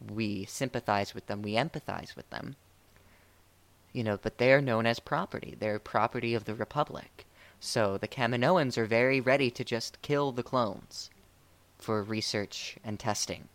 we 0.00 0.44
sympathize 0.44 1.14
with 1.14 1.26
them, 1.26 1.42
we 1.42 1.54
empathize 1.54 2.16
with 2.16 2.28
them. 2.30 2.56
You 3.92 4.04
know, 4.04 4.18
but 4.20 4.38
they're 4.38 4.62
known 4.62 4.86
as 4.86 5.00
property. 5.00 5.56
They're 5.58 5.78
property 5.78 6.34
of 6.34 6.44
the 6.44 6.54
Republic. 6.54 7.26
So 7.60 7.98
the 7.98 8.08
Kaminoans 8.08 8.76
are 8.76 8.86
very 8.86 9.20
ready 9.20 9.50
to 9.50 9.64
just 9.64 10.02
kill 10.02 10.32
the 10.32 10.42
clones 10.42 11.10
for 11.78 12.02
research 12.02 12.76
and 12.84 12.98
testing. 12.98 13.48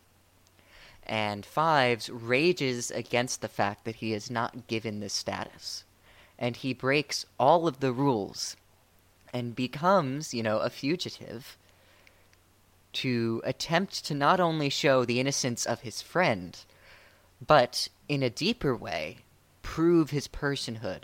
And 1.04 1.46
Fives 1.46 2.10
rages 2.10 2.92
against 2.92 3.42
the 3.42 3.48
fact 3.48 3.86
that 3.86 3.96
he 3.96 4.14
is 4.14 4.30
not 4.30 4.68
given 4.68 5.00
this 5.00 5.14
status. 5.14 5.84
And 6.38 6.56
he 6.56 6.74
breaks 6.74 7.26
all 7.40 7.68
of 7.68 7.80
the 7.80 7.92
rules 7.92 8.56
and 9.34 9.56
becomes, 9.56 10.34
you 10.34 10.44
know, 10.44 10.60
a 10.60 10.70
fugitive 10.70 11.58
to 12.94 13.42
attempt 13.44 14.06
to 14.06 14.16
not 14.16 14.40
only 14.40 14.70
show 14.70 15.06
the 15.06 15.20
innocence 15.20 15.66
of 15.66 15.82
his 15.82 16.02
friend, 16.02 16.58
but 17.46 17.90
in 18.10 18.24
a 18.24 18.30
deeper 18.30 18.76
way, 18.76 19.18
prove 19.62 20.10
his 20.10 20.28
personhood 20.28 21.04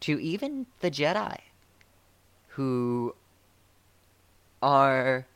to 0.00 0.20
even 0.20 0.66
the 0.80 0.90
Jedi, 0.90 1.38
who 2.48 3.14
are, 4.62 5.26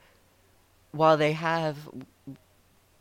while 0.92 1.16
they 1.16 1.32
have, 1.32 1.88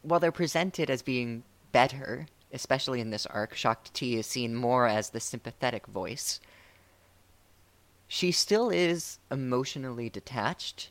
while 0.01 0.19
they're 0.19 0.31
presented 0.31 0.89
as 0.89 1.01
being 1.01 1.43
better, 1.71 2.27
especially 2.53 3.01
in 3.01 3.09
this 3.09 3.25
arc, 3.25 3.55
Shaak 3.55 3.91
Ti 3.93 4.17
is 4.17 4.25
seen 4.25 4.55
more 4.55 4.87
as 4.87 5.09
the 5.09 5.19
sympathetic 5.19 5.87
voice 5.87 6.39
she 8.11 8.31
still 8.31 8.71
is 8.71 9.19
emotionally 9.29 10.09
detached, 10.09 10.89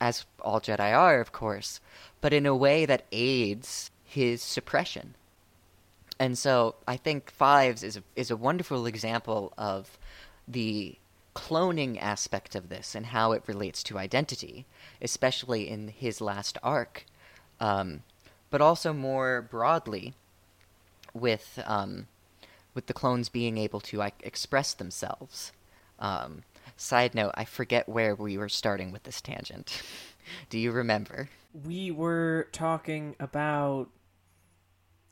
as 0.00 0.26
all 0.40 0.60
Jedi 0.60 0.92
are, 0.92 1.20
of 1.20 1.30
course, 1.30 1.80
but 2.20 2.32
in 2.32 2.44
a 2.44 2.56
way 2.56 2.84
that 2.84 3.06
aids 3.12 3.92
his 4.04 4.42
suppression. 4.42 5.14
And 6.18 6.36
so 6.36 6.74
I 6.88 6.96
think 6.96 7.30
Fives 7.30 7.84
is 7.84 7.96
a, 7.96 8.02
is 8.16 8.32
a 8.32 8.36
wonderful 8.36 8.84
example 8.84 9.52
of 9.56 9.96
the 10.48 10.96
cloning 11.36 11.96
aspect 12.00 12.56
of 12.56 12.68
this 12.68 12.96
and 12.96 13.06
how 13.06 13.30
it 13.30 13.44
relates 13.46 13.84
to 13.84 13.96
identity, 13.96 14.66
especially 15.00 15.68
in 15.68 15.86
his 15.86 16.20
last 16.20 16.58
arc, 16.64 17.06
um, 17.60 18.02
but 18.50 18.60
also 18.60 18.92
more 18.92 19.40
broadly 19.40 20.14
with 21.14 21.60
um, 21.64 22.08
with 22.74 22.86
the 22.86 22.92
clones 22.92 23.28
being 23.28 23.56
able 23.56 23.80
to 23.80 23.96
like, 23.98 24.20
express 24.24 24.74
themselves 24.74 25.52
um, 25.98 26.42
side 26.76 27.14
note, 27.14 27.32
I 27.34 27.44
forget 27.44 27.88
where 27.88 28.14
we 28.14 28.38
were 28.38 28.48
starting 28.48 28.92
with 28.92 29.04
this 29.04 29.20
tangent. 29.20 29.82
Do 30.50 30.58
you 30.58 30.72
remember? 30.72 31.28
We 31.64 31.90
were 31.90 32.48
talking 32.52 33.16
about 33.18 33.88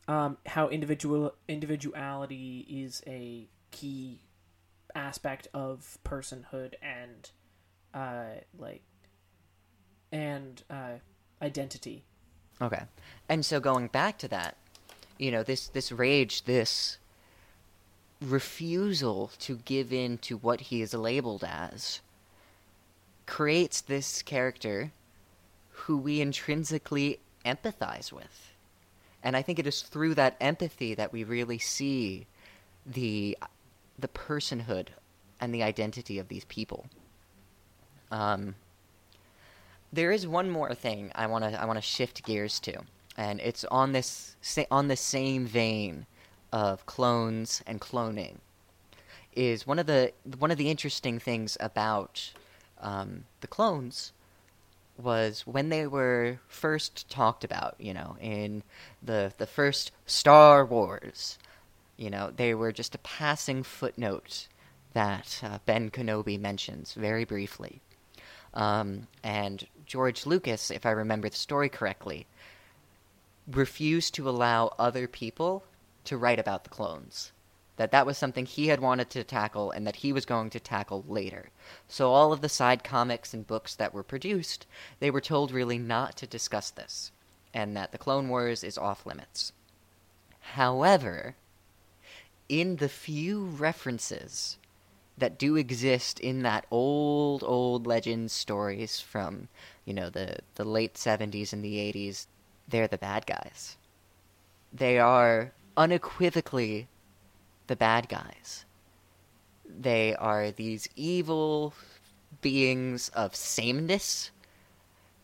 um, 0.09 0.37
how 0.47 0.69
individual 0.69 1.35
individuality 1.49 2.67
is 2.69 3.03
a 3.07 3.49
key 3.71 4.21
aspect 4.95 5.49
of 5.53 5.99
personhood 6.05 6.75
and 6.81 7.31
uh, 7.93 8.41
like 8.59 8.83
and 10.13 10.63
uh, 10.71 10.99
identity. 11.43 12.05
Okay, 12.61 12.85
and 13.29 13.45
so 13.45 13.61
going 13.61 13.89
back 13.89 14.19
to 14.19 14.29
that, 14.29 14.57
you 15.19 15.31
know, 15.31 15.43
this 15.43 15.69
this 15.69 15.91
rage, 15.91 16.45
this 16.45 16.99
refusal 18.31 19.31
to 19.39 19.57
give 19.65 19.93
in 19.93 20.19
to 20.19 20.37
what 20.37 20.61
he 20.61 20.83
is 20.83 20.93
labeled 20.93 21.45
as 21.45 22.01
creates 23.25 23.81
this 23.81 24.23
character 24.23 24.93
who 25.71 25.97
we 25.97 26.21
intrinsically 26.21 27.21
empathize 27.45 28.13
with. 28.13 28.53
And 29.23 29.37
I 29.37 29.43
think 29.43 29.59
it 29.59 29.67
is 29.67 29.83
through 29.83 30.15
that 30.15 30.37
empathy 30.41 30.95
that 30.95 31.13
we 31.13 31.25
really 31.25 31.59
see 31.59 32.27
the 32.85 33.37
the 33.99 34.09
personhood 34.09 34.89
and 35.41 35.55
the 35.55 35.63
identity 35.63 36.19
of 36.19 36.29
these 36.29 36.45
people. 36.45 36.87
Um, 38.11 38.55
there 39.93 40.13
is 40.13 40.27
one 40.27 40.51
more 40.51 40.75
thing 40.75 41.11
I 41.15 41.27
want 41.27 41.45
to 41.45 41.61
I 41.61 41.65
want 41.65 41.79
to 41.79 41.83
shift 41.83 42.25
gears 42.25 42.61
to, 42.61 42.81
and 43.17 43.41
it's 43.41 43.65
on 43.65 43.93
this 43.93 44.37
on 44.71 44.89
the 44.89 44.97
same 44.97 45.47
vein 45.47 46.07
of 46.53 46.87
clones 46.87 47.63
and 47.67 47.81
cloning 47.81 48.37
is 49.35 49.67
one 49.67 49.79
of 49.79 49.87
the 49.87 50.13
one 50.39 50.51
of 50.51 50.59
the 50.59 50.71
interesting 50.71 51.19
things 51.19 51.57
about 51.61 52.33
um, 52.81 53.25
the 53.41 53.47
clones 53.47 54.13
was 54.99 55.47
when 55.47 55.69
they 55.69 55.87
were 55.87 56.39
first 56.49 57.09
talked 57.11 57.45
about, 57.45 57.75
you 57.79 57.93
know, 57.93 58.17
in 58.21 58.63
the 59.03 59.33
the 59.39 59.47
first 59.47 59.93
Star 60.07 60.65
Wars, 60.65 61.39
you 61.97 62.11
know, 62.11 62.33
they 62.35 62.55
were 62.55 62.73
just 62.73 62.95
a 62.95 62.99
passing 62.99 63.63
footnote 63.63 64.49
that 64.95 65.41
uh, 65.43 65.59
Ben 65.67 65.91
Kenobi 65.91 66.41
mentions 66.41 66.95
very 66.95 67.25
briefly. 67.25 67.81
Um, 68.55 69.07
and 69.23 69.67
George 69.85 70.25
Lucas, 70.25 70.71
if 70.71 70.87
I 70.87 70.91
remember 70.91 71.29
the 71.29 71.37
story 71.37 71.69
correctly, 71.69 72.27
refused 73.47 74.15
to 74.15 74.29
allow 74.29 74.75
other 74.79 75.07
people 75.07 75.63
to 76.07 76.17
write 76.17 76.39
about 76.39 76.65
the 76.65 76.71
clones. 76.71 77.33
That 77.77 77.91
that 77.91 78.07
was 78.07 78.17
something 78.17 78.47
he 78.47 78.69
had 78.69 78.81
wanted 78.81 79.11
to 79.11 79.25
tackle 79.25 79.71
and 79.71 79.87
that 79.87 79.97
he 79.97 80.13
was 80.13 80.25
going 80.25 80.51
to 80.51 80.61
tackle 80.61 81.05
later. 81.07 81.51
So 81.89 82.11
all 82.11 82.33
of 82.33 82.41
the 82.41 82.49
side 82.49 82.83
comics 82.83 83.35
and 83.35 83.47
books 83.47 83.75
that 83.75 83.93
were 83.93 84.03
produced, 84.03 84.67
they 84.99 85.11
were 85.11 85.21
told 85.21 85.53
really 85.53 85.79
not 85.79 86.17
to 86.17 86.27
discuss 86.27 86.71
this 86.71 87.13
and 87.53 87.77
that 87.77 87.93
the 87.93 87.99
Clone 87.99 88.29
Wars 88.29 88.65
is 88.65 88.79
off 88.79 89.07
limits. 89.07 89.53
However, 90.41 91.37
in 92.49 92.77
the 92.77 92.89
few 92.89 93.45
references 93.45 94.59
that 95.19 95.39
do 95.39 95.57
exist 95.57 96.21
in 96.21 96.43
that 96.43 96.67
old 96.71 97.43
old 97.43 97.87
legends 97.87 98.33
stories 98.33 99.01
from 99.01 99.49
you 99.85 99.95
know 99.95 100.11
the 100.11 100.37
the 100.57 100.65
late 100.65 100.95
70s 100.95 101.53
and 101.53 101.65
the 101.65 101.77
80s 101.77 102.27
they're 102.69 102.87
the 102.87 102.99
bad 102.99 103.27
guys 103.27 103.77
they 104.73 104.99
are 104.99 105.53
unequivocally 105.77 106.89
the 107.67 107.77
bad 107.77 108.09
guys. 108.09 108.65
They 109.69 110.15
are 110.15 110.51
these 110.51 110.89
evil 110.97 111.75
beings 112.41 113.09
of 113.11 113.35
sameness 113.35 114.31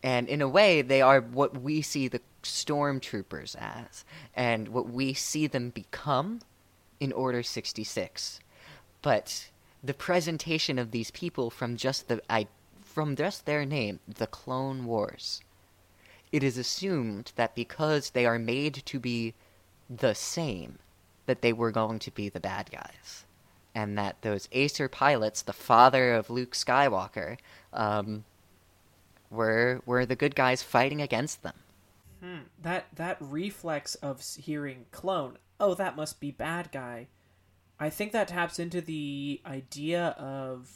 and 0.03 0.27
in 0.27 0.41
a 0.41 0.49
way, 0.49 0.81
they 0.81 1.01
are 1.01 1.21
what 1.21 1.61
we 1.61 1.81
see 1.81 2.09
the 2.09 2.21
stormtroopers 2.43 3.55
as, 3.55 4.03
and 4.35 4.67
what 4.67 4.89
we 4.89 5.13
see 5.13 5.47
them 5.47 5.69
become 5.69 6.41
in 6.99 7.13
Order 7.13 7.41
66. 7.41 8.41
But 9.01 9.49
the 9.81 9.93
presentation 9.93 10.77
of 10.77 10.91
these 10.91 11.09
people 11.11 11.49
from 11.49 11.77
just 11.77 12.09
the 12.09 12.21
I, 12.29 12.47
from 12.83 13.15
just 13.15 13.45
their 13.45 13.65
name, 13.65 14.01
the 14.05 14.27
Clone 14.27 14.85
Wars, 14.85 15.41
it 16.33 16.43
is 16.43 16.57
assumed 16.57 17.31
that 17.37 17.55
because 17.55 18.09
they 18.09 18.25
are 18.25 18.39
made 18.39 18.83
to 18.85 18.99
be 18.99 19.33
the 19.89 20.13
same, 20.13 20.79
that 21.25 21.41
they 21.41 21.53
were 21.53 21.71
going 21.71 21.99
to 21.99 22.11
be 22.11 22.29
the 22.29 22.39
bad 22.39 22.69
guys, 22.71 23.25
and 23.73 23.97
that 23.97 24.21
those 24.21 24.49
Acer 24.51 24.87
pilots, 24.87 25.41
the 25.41 25.53
father 25.53 26.13
of 26.13 26.29
Luke 26.29 26.51
Skywalker, 26.51 27.37
um, 27.71 28.23
were 29.29 29.81
were 29.85 30.05
the 30.05 30.15
good 30.15 30.35
guys 30.35 30.63
fighting 30.63 31.01
against 31.01 31.43
them. 31.43 31.55
Hmm. 32.21 32.43
That 32.61 32.85
that 32.95 33.17
reflex 33.19 33.95
of 33.95 34.23
hearing 34.37 34.85
clone, 34.91 35.37
oh, 35.59 35.73
that 35.73 35.95
must 35.95 36.19
be 36.19 36.31
bad 36.31 36.71
guy. 36.71 37.07
I 37.79 37.89
think 37.89 38.11
that 38.11 38.29
taps 38.29 38.59
into 38.59 38.79
the 38.79 39.41
idea 39.45 40.15
of 40.17 40.69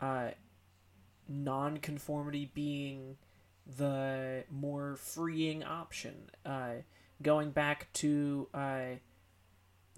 uh, 0.00 0.30
non-conformity 1.28 2.50
being 2.54 3.16
the 3.76 4.44
more 4.50 4.96
freeing 4.96 5.62
option. 5.62 6.30
Uh, 6.44 6.76
going 7.22 7.50
back 7.50 7.92
to 7.94 8.48
uh, 8.52 8.96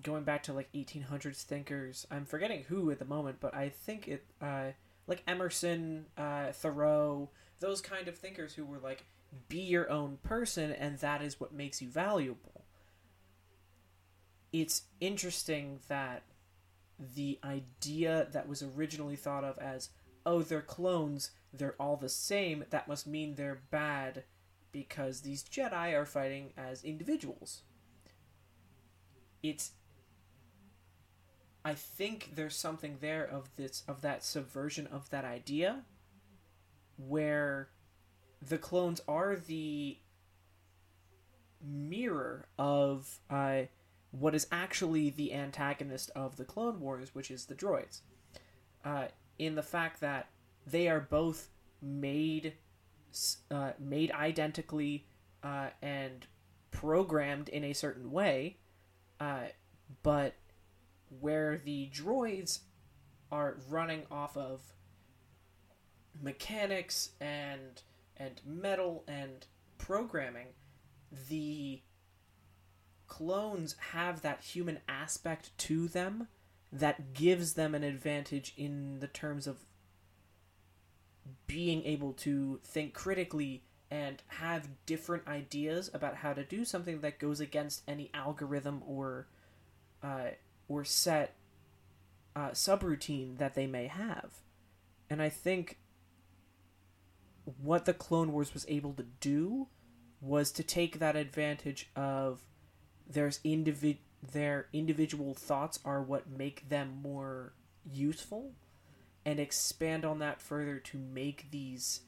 going 0.03 0.25
back 0.25 0.45
to 0.45 0.53
like 0.53 0.73
1800s 0.73 1.43
thinkers. 1.43 2.07
I'm 2.11 2.25
forgetting 2.25 2.65
who 2.69 2.91
at 2.91 2.99
the 2.99 3.05
moment, 3.05 3.39
but 3.41 3.55
I 3.55 3.69
think 3.69 4.09
it 4.09 4.25
uh, 4.41 4.73
like 5.07 5.23
Emerson, 5.27 6.07
uh, 6.17 6.53
Thoreau, 6.53 7.31
those 7.61 7.81
kind 7.81 8.09
of 8.09 8.17
thinkers 8.17 8.55
who 8.55 8.65
were 8.65 8.79
like, 8.79 9.05
be 9.49 9.61
your 9.61 9.91
own 9.91 10.19
person, 10.23 10.71
and 10.73 10.99
that 10.99 11.23
is 11.23 11.41
what 11.41 11.53
makes 11.53 11.83
you 11.83 11.89
valuable. 11.89 12.65
It's 14.53 14.83
interesting 15.01 15.81
that 15.89 16.23
the 16.99 17.39
idea 17.45 18.29
that 18.33 18.49
was 18.49 18.63
originally 18.63 19.17
thought 19.17 19.45
of 19.45 19.59
as, 19.59 19.91
oh, 20.25 20.43
they're 20.43 20.63
clones, 20.63 21.31
they're 21.53 21.77
all 21.79 21.97
the 21.97 22.09
same, 22.09 22.65
that 22.71 22.89
must 22.89 23.07
mean 23.07 23.35
they're 23.35 23.63
bad 23.71 24.25
because 24.73 25.21
these 25.21 25.45
Jedi 25.45 25.95
are 25.95 26.07
fighting 26.07 26.53
as 26.57 26.85
individuals. 26.85 27.63
It's 29.43 29.73
I 31.65 31.75
think 31.75 32.31
there's 32.35 32.57
something 32.57 32.99
there 33.01 33.25
of 33.25 33.55
this 33.57 33.83
of 33.87 34.01
that 34.03 34.25
subversion 34.25 34.87
of 34.87 35.11
that 35.11 35.25
idea 35.25 35.85
where 36.97 37.69
the 38.41 38.59
clones 38.59 39.01
are 39.09 39.37
the 39.37 39.99
mirror 41.63 42.49
of 42.59 43.19
uh, 43.29 43.63
what 44.11 44.35
is 44.35 44.47
actually 44.51 45.11
the 45.11 45.35
antagonist 45.35 46.11
of 46.15 46.37
the 46.37 46.45
Clone 46.45 46.81
Wars, 46.81 47.15
which 47.15 47.31
is 47.31 47.47
the 47.47 47.55
droids. 47.55 48.01
Uh, 48.85 49.07
in 49.39 49.55
the 49.55 49.63
fact 49.63 50.01
that 50.01 50.29
they 50.67 50.89
are 50.89 51.01
both 51.01 51.49
made 51.83 52.55
uh, 53.51 53.73
made 53.79 54.11
identically 54.13 55.07
uh, 55.43 55.69
and 55.83 56.27
programmed 56.71 57.49
in 57.49 57.65
a 57.65 57.73
certain 57.73 58.11
way, 58.11 58.57
uh, 59.21 59.45
but 60.03 60.35
where 61.21 61.59
the 61.59 61.91
droids 61.93 62.61
are 63.31 63.57
running 63.69 64.03
off 64.11 64.37
of 64.37 64.61
mechanics 66.21 67.11
and 67.21 67.83
and 68.17 68.41
metal 68.45 69.05
and 69.07 69.47
programming, 69.79 70.49
the 71.29 71.81
clones 73.07 73.77
have 73.93 74.23
that 74.23 74.43
human 74.43 74.81
aspect 74.89 75.57
to 75.57 75.87
them 75.89 76.27
that 76.73 77.15
gives 77.15 77.55
them 77.55 77.75
an 77.75 77.85
advantage 77.85 78.53
in 78.57 78.99
the 78.99 79.07
terms 79.07 79.47
of 79.47 79.65
being 81.47 81.85
able 81.85 82.13
to 82.13 82.61
think 82.65 82.95
critically 82.95 83.63
and 83.91 84.23
have 84.27 84.69
different 84.87 85.27
ideas 85.27 85.91
about 85.95 86.17
how 86.17 86.33
to 86.33 86.45
do 86.45 86.65
something 86.65 87.01
that 87.01 87.19
goes 87.19 87.41
against 87.41 87.83
any 87.89 88.11
algorithm 88.13 88.83
or 88.87 89.27
uh, 90.03 90.29
or 90.69 90.85
set 90.85 91.35
uh, 92.37 92.51
subroutine 92.51 93.39
that 93.39 93.55
they 93.55 93.67
may 93.67 93.87
have. 93.87 94.33
And 95.11 95.23
I 95.23 95.29
think 95.29 95.79
what 97.63 97.87
the 97.87 97.95
Clone 97.95 98.33
Wars 98.33 98.53
was 98.53 98.67
able 98.69 98.93
to 98.95 99.05
do 99.21 99.69
was 100.21 100.53
to 100.53 100.63
take 100.63 100.99
that 100.99 101.17
advantage 101.17 101.89
of 101.97 102.43
there's 103.09 103.41
their 104.33 104.67
individual 104.73 105.33
thoughts 105.33 105.79
are 105.85 106.03
what 106.03 106.29
make 106.29 106.69
them 106.69 106.99
more 107.03 107.55
useful 107.91 108.53
and 109.29 109.39
expand 109.39 110.07
on 110.07 110.21
that 110.21 110.41
further 110.41 110.79
to 110.79 110.97
make 110.97 111.51
these 111.51 112.01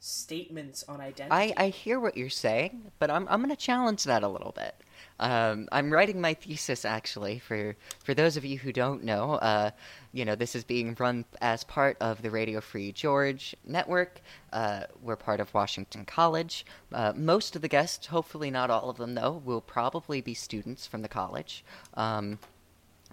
statements 0.00 0.82
on 0.88 1.02
identity. 1.02 1.30
I, 1.30 1.64
I 1.64 1.68
hear 1.68 2.00
what 2.00 2.16
you're 2.16 2.30
saying, 2.30 2.90
but 2.98 3.10
I'm 3.10 3.28
I'm 3.28 3.40
going 3.40 3.54
to 3.54 3.56
challenge 3.56 4.04
that 4.04 4.22
a 4.22 4.28
little 4.28 4.52
bit. 4.52 4.74
Um, 5.20 5.68
I'm 5.70 5.92
writing 5.92 6.18
my 6.18 6.32
thesis 6.32 6.86
actually 6.86 7.40
for 7.40 7.76
for 8.02 8.14
those 8.14 8.38
of 8.38 8.46
you 8.46 8.56
who 8.56 8.72
don't 8.72 9.04
know. 9.04 9.34
Uh, 9.34 9.70
you 10.14 10.24
know, 10.24 10.34
this 10.34 10.56
is 10.56 10.64
being 10.64 10.96
run 10.98 11.26
as 11.42 11.62
part 11.62 11.98
of 12.00 12.22
the 12.22 12.30
Radio 12.30 12.62
Free 12.62 12.90
George 12.90 13.54
network. 13.66 14.22
Uh, 14.50 14.84
we're 15.02 15.16
part 15.16 15.40
of 15.40 15.52
Washington 15.52 16.06
College. 16.06 16.64
Uh, 16.90 17.12
most 17.14 17.54
of 17.54 17.60
the 17.60 17.68
guests, 17.68 18.06
hopefully 18.06 18.50
not 18.50 18.70
all 18.70 18.88
of 18.88 18.96
them 18.96 19.14
though, 19.14 19.42
will 19.44 19.60
probably 19.60 20.22
be 20.22 20.32
students 20.32 20.86
from 20.86 21.02
the 21.02 21.08
college. 21.08 21.66
Um, 21.94 22.38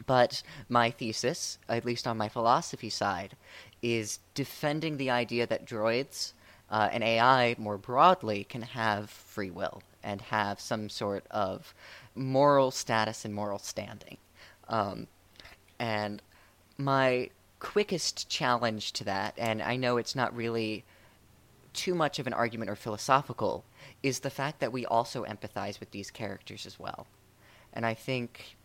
but 0.06 0.42
my 0.68 0.92
thesis, 0.92 1.58
at 1.68 1.86
least 1.86 2.08
on 2.08 2.18
my 2.18 2.30
philosophy 2.30 2.90
side, 2.90 3.36
is 3.82 4.20
defending 4.34 4.98
the 4.98 5.10
idea 5.10 5.48
that 5.48 5.66
droids 5.66 6.34
uh, 6.70 6.90
and 6.92 7.04
AI 7.04 7.56
more 7.58 7.78
broadly 7.78 8.44
can 8.44 8.62
have 8.62 9.10
free 9.10 9.50
will 9.50 9.82
and 10.04 10.22
have 10.22 10.60
some 10.60 10.90
sort 10.90 11.26
of 11.32 11.74
moral 12.16 12.72
status 12.72 13.26
and 13.26 13.34
moral 13.34 13.60
standing. 13.60 14.18
Um, 14.68 15.08
and 15.80 16.22
my 16.78 17.30
quickest 17.60 18.30
challenge 18.30 18.94
to 18.94 19.04
that, 19.06 19.34
and 19.38 19.62
I 19.62 19.76
know 19.76 19.98
it's 19.98 20.16
not 20.16 20.36
really 20.36 20.86
too 21.74 21.94
much 21.94 22.20
of 22.20 22.28
an 22.28 22.34
argument 22.34 22.70
or 22.70 22.76
philosophical, 22.76 23.64
is 24.02 24.20
the 24.20 24.30
fact 24.30 24.60
that 24.60 24.72
we 24.72 24.86
also 24.86 25.26
empathize 25.26 25.80
with 25.80 25.92
these 25.92 26.12
characters 26.12 26.66
as 26.66 26.80
well. 26.80 27.08
And 27.74 27.86
I 27.86 27.94
think 27.94 28.58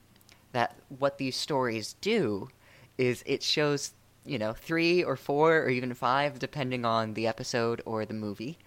that 0.55 0.75
what 0.89 1.19
these 1.19 1.37
stories 1.37 1.95
do 2.01 2.49
is 2.97 3.23
it 3.27 3.43
shows 3.43 3.93
you 4.25 4.39
know, 4.39 4.53
three 4.53 5.05
or 5.05 5.17
four 5.17 5.59
or 5.59 5.69
even 5.69 5.93
five, 5.95 6.39
depending 6.39 6.85
on 6.85 7.15
the 7.15 7.27
episode 7.27 7.83
or 7.85 8.05
the 8.05 8.15
movie, 8.15 8.59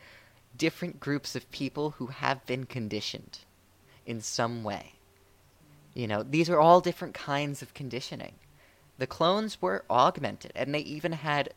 different 0.55 0.99
groups 0.99 1.35
of 1.35 1.49
people 1.51 1.91
who 1.91 2.07
have 2.07 2.45
been 2.45 2.65
conditioned 2.65 3.39
in 4.05 4.21
some 4.21 4.63
way. 4.63 4.93
You 5.93 6.07
know, 6.07 6.21
these 6.21 6.49
are 6.49 6.59
all 6.59 6.79
different 6.79 7.15
kinds 7.15 7.61
of 7.61 7.73
conditioning. 7.73 8.33
The 8.99 9.07
clones 9.07 9.61
were 9.61 9.83
augmented, 9.89 10.51
and 10.55 10.73
they 10.73 10.79
even 10.79 11.11
had, 11.11 11.53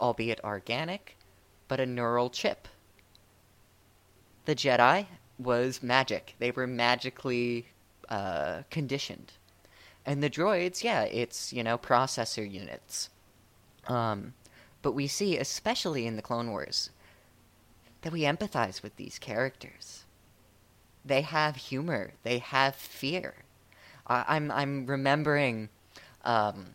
albeit 0.00 0.40
organic, 0.42 1.16
but 1.68 1.80
a 1.80 1.86
neural 1.86 2.30
chip. 2.30 2.68
The 4.46 4.54
Jedi 4.54 5.06
was 5.38 5.82
magic. 5.82 6.34
They 6.38 6.50
were 6.50 6.66
magically 6.66 7.66
uh, 8.08 8.62
conditioned. 8.70 9.32
And 10.04 10.22
the 10.22 10.30
droids, 10.30 10.82
yeah, 10.82 11.02
it's, 11.02 11.52
you 11.52 11.62
know, 11.62 11.78
processor 11.78 12.48
units. 12.48 13.08
Um, 13.86 14.34
but 14.82 14.92
we 14.92 15.06
see, 15.06 15.38
especially 15.38 16.06
in 16.06 16.16
the 16.16 16.22
Clone 16.22 16.50
Wars, 16.50 16.90
that 18.02 18.12
we 18.12 18.22
empathize 18.22 18.82
with 18.82 18.96
these 18.96 19.18
characters. 19.18 20.04
They 21.04 21.22
have 21.22 21.56
humor. 21.56 22.12
They 22.24 22.38
have 22.38 22.74
fear. 22.74 23.34
I, 24.06 24.36
am 24.36 24.50
I'm, 24.50 24.50
I'm 24.50 24.86
remembering 24.86 25.68
um, 26.24 26.74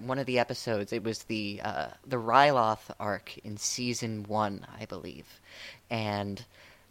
one 0.00 0.18
of 0.18 0.26
the 0.26 0.38
episodes. 0.38 0.92
It 0.92 1.04
was 1.04 1.24
the 1.24 1.60
uh, 1.62 1.88
the 2.06 2.16
Ryloth 2.16 2.90
arc 2.98 3.38
in 3.38 3.56
season 3.56 4.24
one, 4.24 4.66
I 4.80 4.86
believe, 4.86 5.40
and 5.90 6.44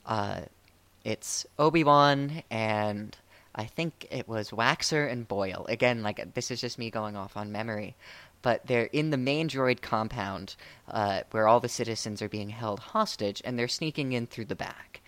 uh, 0.06 0.42
it's 1.04 1.46
Obi 1.60 1.84
Wan 1.84 2.44
and 2.50 3.18
I 3.56 3.66
think 3.66 4.06
it 4.12 4.28
was 4.28 4.50
Waxer 4.50 5.10
and 5.10 5.28
Boil. 5.28 5.66
Again, 5.70 6.04
like 6.04 6.34
this 6.34 6.52
is 6.52 6.60
just 6.60 6.78
me 6.78 6.90
going 6.90 7.16
off 7.16 7.38
on 7.38 7.52
memory, 7.52 7.96
but 8.42 8.68
they're 8.68 8.90
in 8.92 9.12
the 9.12 9.18
main 9.18 9.48
droid 9.48 9.82
compound 9.82 10.56
uh, 10.90 11.22
where 11.32 11.48
all 11.48 11.62
the 11.62 11.70
citizens 11.70 12.22
are 12.22 12.30
being 12.30 12.50
held 12.50 12.80
hostage, 12.80 13.42
and 13.46 13.58
they're 13.58 13.70
sneaking 13.70 14.12
in 14.12 14.28
through 14.28 14.46
the 14.46 14.56
back. 14.56 15.02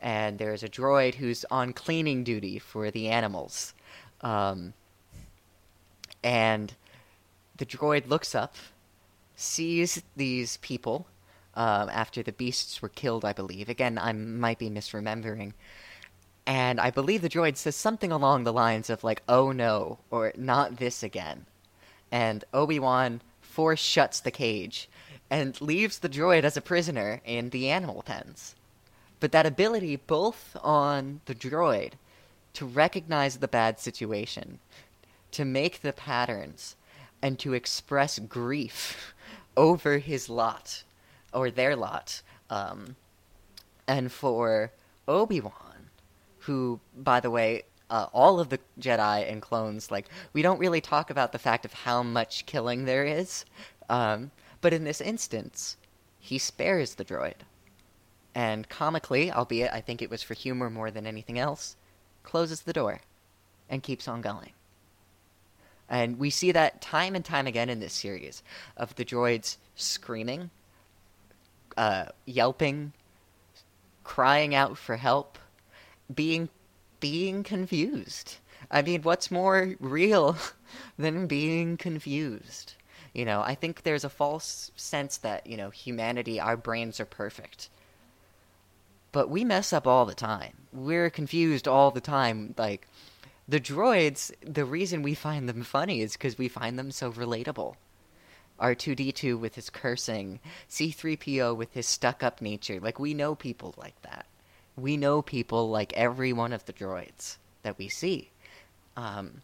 And 0.00 0.38
there's 0.38 0.62
a 0.62 0.68
droid 0.68 1.14
who's 1.14 1.46
on 1.50 1.72
cleaning 1.72 2.24
duty 2.24 2.58
for 2.58 2.90
the 2.90 3.08
animals. 3.08 3.72
Um, 4.20 4.74
and 6.22 6.74
the 7.56 7.66
droid 7.66 8.08
looks 8.08 8.34
up, 8.34 8.56
sees 9.34 10.02
these 10.14 10.58
people 10.58 11.06
um, 11.54 11.88
after 11.88 12.22
the 12.22 12.32
beasts 12.32 12.82
were 12.82 12.88
killed, 12.88 13.24
I 13.24 13.32
believe. 13.32 13.68
Again, 13.68 13.98
I 13.98 14.12
might 14.12 14.58
be 14.58 14.68
misremembering. 14.68 15.52
And 16.46 16.80
I 16.80 16.90
believe 16.90 17.22
the 17.22 17.28
droid 17.28 17.56
says 17.56 17.74
something 17.76 18.12
along 18.12 18.44
the 18.44 18.52
lines 18.52 18.90
of, 18.90 19.02
like, 19.02 19.22
oh 19.28 19.52
no, 19.52 19.98
or 20.10 20.32
not 20.36 20.76
this 20.76 21.02
again. 21.02 21.46
And 22.12 22.44
Obi 22.52 22.78
Wan 22.78 23.22
force 23.40 23.80
shuts 23.80 24.20
the 24.20 24.30
cage 24.30 24.88
and 25.30 25.60
leaves 25.60 25.98
the 25.98 26.08
droid 26.08 26.44
as 26.44 26.56
a 26.56 26.60
prisoner 26.60 27.20
in 27.24 27.50
the 27.50 27.70
animal 27.70 28.02
pens. 28.02 28.54
But 29.20 29.32
that 29.32 29.46
ability, 29.46 29.96
both 29.96 30.56
on 30.62 31.20
the 31.24 31.34
droid 31.34 31.92
to 32.54 32.66
recognize 32.66 33.38
the 33.38 33.48
bad 33.48 33.80
situation, 33.80 34.58
to 35.32 35.44
make 35.44 35.80
the 35.80 35.92
patterns, 35.92 36.76
and 37.20 37.38
to 37.38 37.54
express 37.54 38.18
grief 38.18 39.14
over 39.56 39.98
his 39.98 40.28
lot, 40.28 40.84
or 41.32 41.50
their 41.50 41.74
lot, 41.74 42.22
um, 42.50 42.96
and 43.88 44.12
for 44.12 44.70
Obi 45.08 45.40
Wan, 45.40 45.73
who, 46.44 46.80
by 46.96 47.20
the 47.20 47.30
way, 47.30 47.62
uh, 47.90 48.06
all 48.12 48.40
of 48.40 48.48
the 48.48 48.58
Jedi 48.80 49.30
and 49.30 49.40
clones, 49.40 49.90
like, 49.90 50.08
we 50.32 50.42
don't 50.42 50.58
really 50.58 50.80
talk 50.80 51.10
about 51.10 51.32
the 51.32 51.38
fact 51.38 51.64
of 51.64 51.72
how 51.72 52.02
much 52.02 52.46
killing 52.46 52.84
there 52.84 53.04
is, 53.04 53.44
um, 53.88 54.30
but 54.60 54.72
in 54.72 54.84
this 54.84 55.00
instance, 55.00 55.76
he 56.18 56.38
spares 56.38 56.94
the 56.94 57.04
droid. 57.04 57.34
And 58.34 58.68
comically, 58.68 59.30
albeit 59.30 59.72
I 59.72 59.80
think 59.80 60.02
it 60.02 60.10
was 60.10 60.22
for 60.22 60.34
humor 60.34 60.68
more 60.68 60.90
than 60.90 61.06
anything 61.06 61.38
else, 61.38 61.76
closes 62.22 62.62
the 62.62 62.72
door 62.72 63.00
and 63.68 63.82
keeps 63.82 64.08
on 64.08 64.20
going. 64.20 64.52
And 65.88 66.18
we 66.18 66.30
see 66.30 66.50
that 66.52 66.80
time 66.80 67.14
and 67.14 67.24
time 67.24 67.46
again 67.46 67.68
in 67.68 67.80
this 67.80 67.92
series 67.92 68.42
of 68.76 68.94
the 68.96 69.04
droids 69.04 69.58
screaming, 69.76 70.50
uh, 71.76 72.06
yelping, 72.24 72.92
crying 74.02 74.54
out 74.54 74.76
for 74.78 74.96
help, 74.96 75.38
being 76.12 76.48
being 77.00 77.42
confused. 77.42 78.36
I 78.70 78.82
mean, 78.82 79.02
what's 79.02 79.30
more 79.30 79.74
real 79.78 80.36
than 80.98 81.26
being 81.26 81.76
confused? 81.76 82.74
You 83.12 83.24
know, 83.24 83.42
I 83.42 83.54
think 83.54 83.82
there's 83.82 84.04
a 84.04 84.08
false 84.08 84.72
sense 84.74 85.18
that, 85.18 85.46
you 85.46 85.56
know, 85.56 85.70
humanity, 85.70 86.40
our 86.40 86.56
brains 86.56 86.98
are 86.98 87.04
perfect. 87.04 87.68
But 89.12 89.30
we 89.30 89.44
mess 89.44 89.72
up 89.72 89.86
all 89.86 90.06
the 90.06 90.14
time. 90.14 90.54
We're 90.72 91.10
confused 91.10 91.68
all 91.68 91.92
the 91.92 92.00
time. 92.00 92.54
Like, 92.58 92.88
the 93.46 93.60
droids, 93.60 94.32
the 94.40 94.64
reason 94.64 95.02
we 95.02 95.14
find 95.14 95.48
them 95.48 95.62
funny 95.62 96.00
is 96.00 96.14
because 96.14 96.38
we 96.38 96.48
find 96.48 96.78
them 96.78 96.90
so 96.90 97.12
relatable. 97.12 97.76
R2D2 98.58 99.38
with 99.38 99.54
his 99.54 99.70
cursing, 99.70 100.40
C3PO 100.68 101.56
with 101.56 101.74
his 101.74 101.86
stuck 101.86 102.22
up 102.22 102.40
nature. 102.40 102.80
Like, 102.80 102.98
we 102.98 103.14
know 103.14 103.34
people 103.34 103.74
like 103.76 104.00
that. 104.02 104.26
We 104.76 104.96
know 104.96 105.22
people 105.22 105.70
like 105.70 105.92
every 105.92 106.32
one 106.32 106.52
of 106.52 106.64
the 106.64 106.72
droids 106.72 107.36
that 107.62 107.78
we 107.78 107.88
see. 107.88 108.30
Um, 108.96 109.42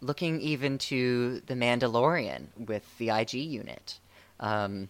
looking 0.00 0.40
even 0.40 0.78
to 0.78 1.40
The 1.46 1.54
Mandalorian 1.54 2.48
with 2.58 2.98
the 2.98 3.10
IG 3.10 3.34
unit. 3.34 4.00
Um, 4.40 4.88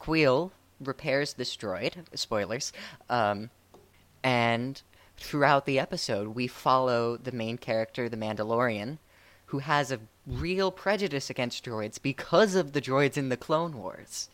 Kuiil 0.00 0.52
repairs 0.80 1.34
this 1.34 1.56
droid, 1.56 1.94
spoilers, 2.14 2.72
um, 3.10 3.50
and 4.22 4.80
throughout 5.16 5.66
the 5.66 5.78
episode, 5.78 6.28
we 6.28 6.46
follow 6.46 7.16
the 7.16 7.32
main 7.32 7.58
character, 7.58 8.08
the 8.08 8.16
Mandalorian, 8.16 8.98
who 9.46 9.58
has 9.58 9.90
a 9.92 10.00
real 10.26 10.70
prejudice 10.70 11.28
against 11.28 11.64
droids 11.64 12.00
because 12.00 12.54
of 12.54 12.72
the 12.72 12.80
droids 12.80 13.16
in 13.16 13.28
the 13.28 13.36
Clone 13.36 13.76
Wars. 13.76 14.28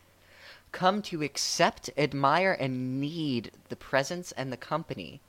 Come 0.73 1.03
to 1.03 1.23
accept, 1.23 1.91
admire, 1.97 2.53
and 2.53 3.01
need 3.01 3.53
the 3.69 3.77
presence 3.77 4.33
and 4.33 4.53
the 4.53 4.57
company 4.57 5.21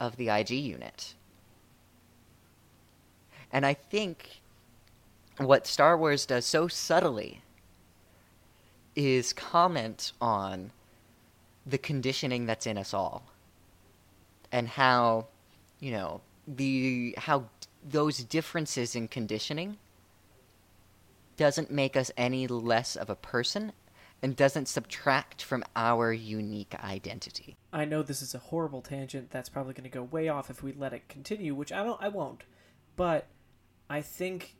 of 0.00 0.16
the 0.16 0.28
IG 0.28 0.50
unit. 0.50 1.14
And 3.52 3.64
I 3.64 3.74
think 3.74 4.40
what 5.38 5.66
Star 5.66 5.96
Wars 5.96 6.26
does 6.26 6.44
so 6.44 6.68
subtly 6.68 7.42
is 8.96 9.32
comment 9.32 10.12
on 10.20 10.72
the 11.64 11.78
conditioning 11.78 12.46
that's 12.46 12.66
in 12.66 12.76
us 12.76 12.92
all 12.92 13.22
and 14.50 14.68
how 14.68 15.26
you 15.80 15.92
know 15.92 16.20
the 16.46 17.14
how 17.18 17.44
those 17.88 18.18
differences 18.24 18.96
in 18.96 19.06
conditioning 19.06 19.76
doesn't 21.36 21.70
make 21.70 21.96
us 21.96 22.10
any 22.16 22.46
less 22.46 22.96
of 22.96 23.08
a 23.08 23.14
person 23.14 23.72
and 24.22 24.34
doesn't 24.34 24.66
subtract 24.66 25.42
from 25.42 25.64
our 25.76 26.12
unique 26.12 26.74
identity. 26.82 27.56
I 27.72 27.84
know 27.84 28.02
this 28.02 28.22
is 28.22 28.34
a 28.34 28.38
horrible 28.38 28.82
tangent 28.82 29.30
that's 29.30 29.48
probably 29.48 29.74
going 29.74 29.84
to 29.84 29.90
go 29.90 30.02
way 30.02 30.28
off 30.28 30.50
if 30.50 30.62
we 30.62 30.72
let 30.72 30.92
it 30.92 31.08
continue, 31.08 31.54
which 31.54 31.72
I 31.72 31.84
don't 31.84 32.02
I 32.02 32.08
won't. 32.08 32.44
But 32.96 33.28
I 33.88 34.02
think 34.02 34.56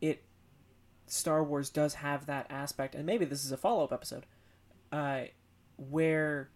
it 0.00 0.24
Star 1.06 1.44
Wars 1.44 1.70
does 1.70 1.94
have 1.94 2.26
that 2.26 2.46
aspect 2.50 2.94
and 2.94 3.06
maybe 3.06 3.24
this 3.24 3.44
is 3.44 3.52
a 3.52 3.56
follow-up 3.56 3.92
episode 3.92 4.26
uh 4.90 5.22
where 5.76 6.50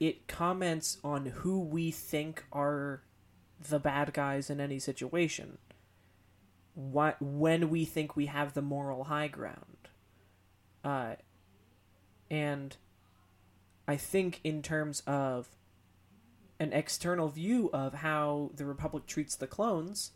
it 0.00 0.26
comments 0.26 0.98
on 1.04 1.26
who 1.26 1.60
we 1.60 1.90
think 1.90 2.44
are 2.52 3.02
the 3.68 3.78
bad 3.78 4.12
guys 4.12 4.50
in 4.50 4.60
any 4.60 4.78
situation. 4.78 5.58
What 6.74 7.16
when 7.20 7.70
we 7.70 7.84
think 7.84 8.16
we 8.16 8.26
have 8.26 8.54
the 8.54 8.62
moral 8.62 9.04
high 9.04 9.28
ground. 9.28 9.88
Uh, 10.82 11.14
and 12.30 12.76
I 13.86 13.96
think 13.96 14.40
in 14.44 14.62
terms 14.62 15.02
of 15.06 15.48
an 16.58 16.72
external 16.72 17.28
view 17.28 17.70
of 17.72 17.94
how 17.94 18.50
the 18.54 18.64
Republic 18.64 19.06
treats 19.06 19.36
the 19.36 19.46
clones, 19.46 20.12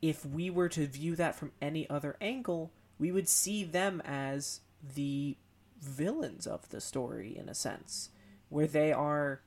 if 0.00 0.26
we 0.26 0.50
were 0.50 0.68
to 0.68 0.86
view 0.86 1.16
that 1.16 1.34
from 1.34 1.52
any 1.60 1.88
other 1.88 2.16
angle, 2.20 2.72
we 2.98 3.12
would 3.12 3.28
see 3.28 3.64
them 3.64 4.02
as 4.04 4.60
the 4.94 5.36
villains 5.80 6.46
of 6.46 6.68
the 6.68 6.80
story 6.80 7.36
in 7.36 7.48
a 7.48 7.54
sense, 7.54 8.10
where 8.48 8.66
they 8.66 8.92
are 8.92 9.40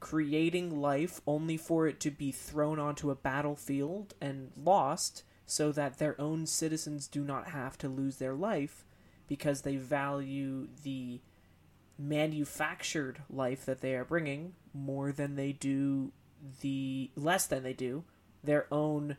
creating 0.00 0.80
life 0.80 1.20
only 1.26 1.56
for 1.56 1.86
it 1.86 1.98
to 2.00 2.10
be 2.10 2.30
thrown 2.30 2.78
onto 2.78 3.10
a 3.10 3.14
battlefield 3.14 4.14
and 4.20 4.52
lost 4.62 5.22
so 5.46 5.72
that 5.72 5.98
their 5.98 6.18
own 6.20 6.46
citizens 6.46 7.08
do 7.08 7.24
not 7.24 7.48
have 7.48 7.78
to 7.78 7.88
lose 7.88 8.16
their 8.16 8.34
life 8.34 8.84
because 9.28 9.62
they 9.62 9.76
value 9.76 10.68
the 10.82 11.20
manufactured 11.98 13.22
life 13.30 13.64
that 13.64 13.80
they 13.80 13.94
are 13.94 14.04
bringing 14.04 14.54
more 14.72 15.12
than 15.12 15.36
they 15.36 15.52
do 15.52 16.12
the 16.60 17.10
less 17.16 17.46
than 17.46 17.62
they 17.62 17.72
do 17.72 18.04
their 18.42 18.66
own 18.70 19.16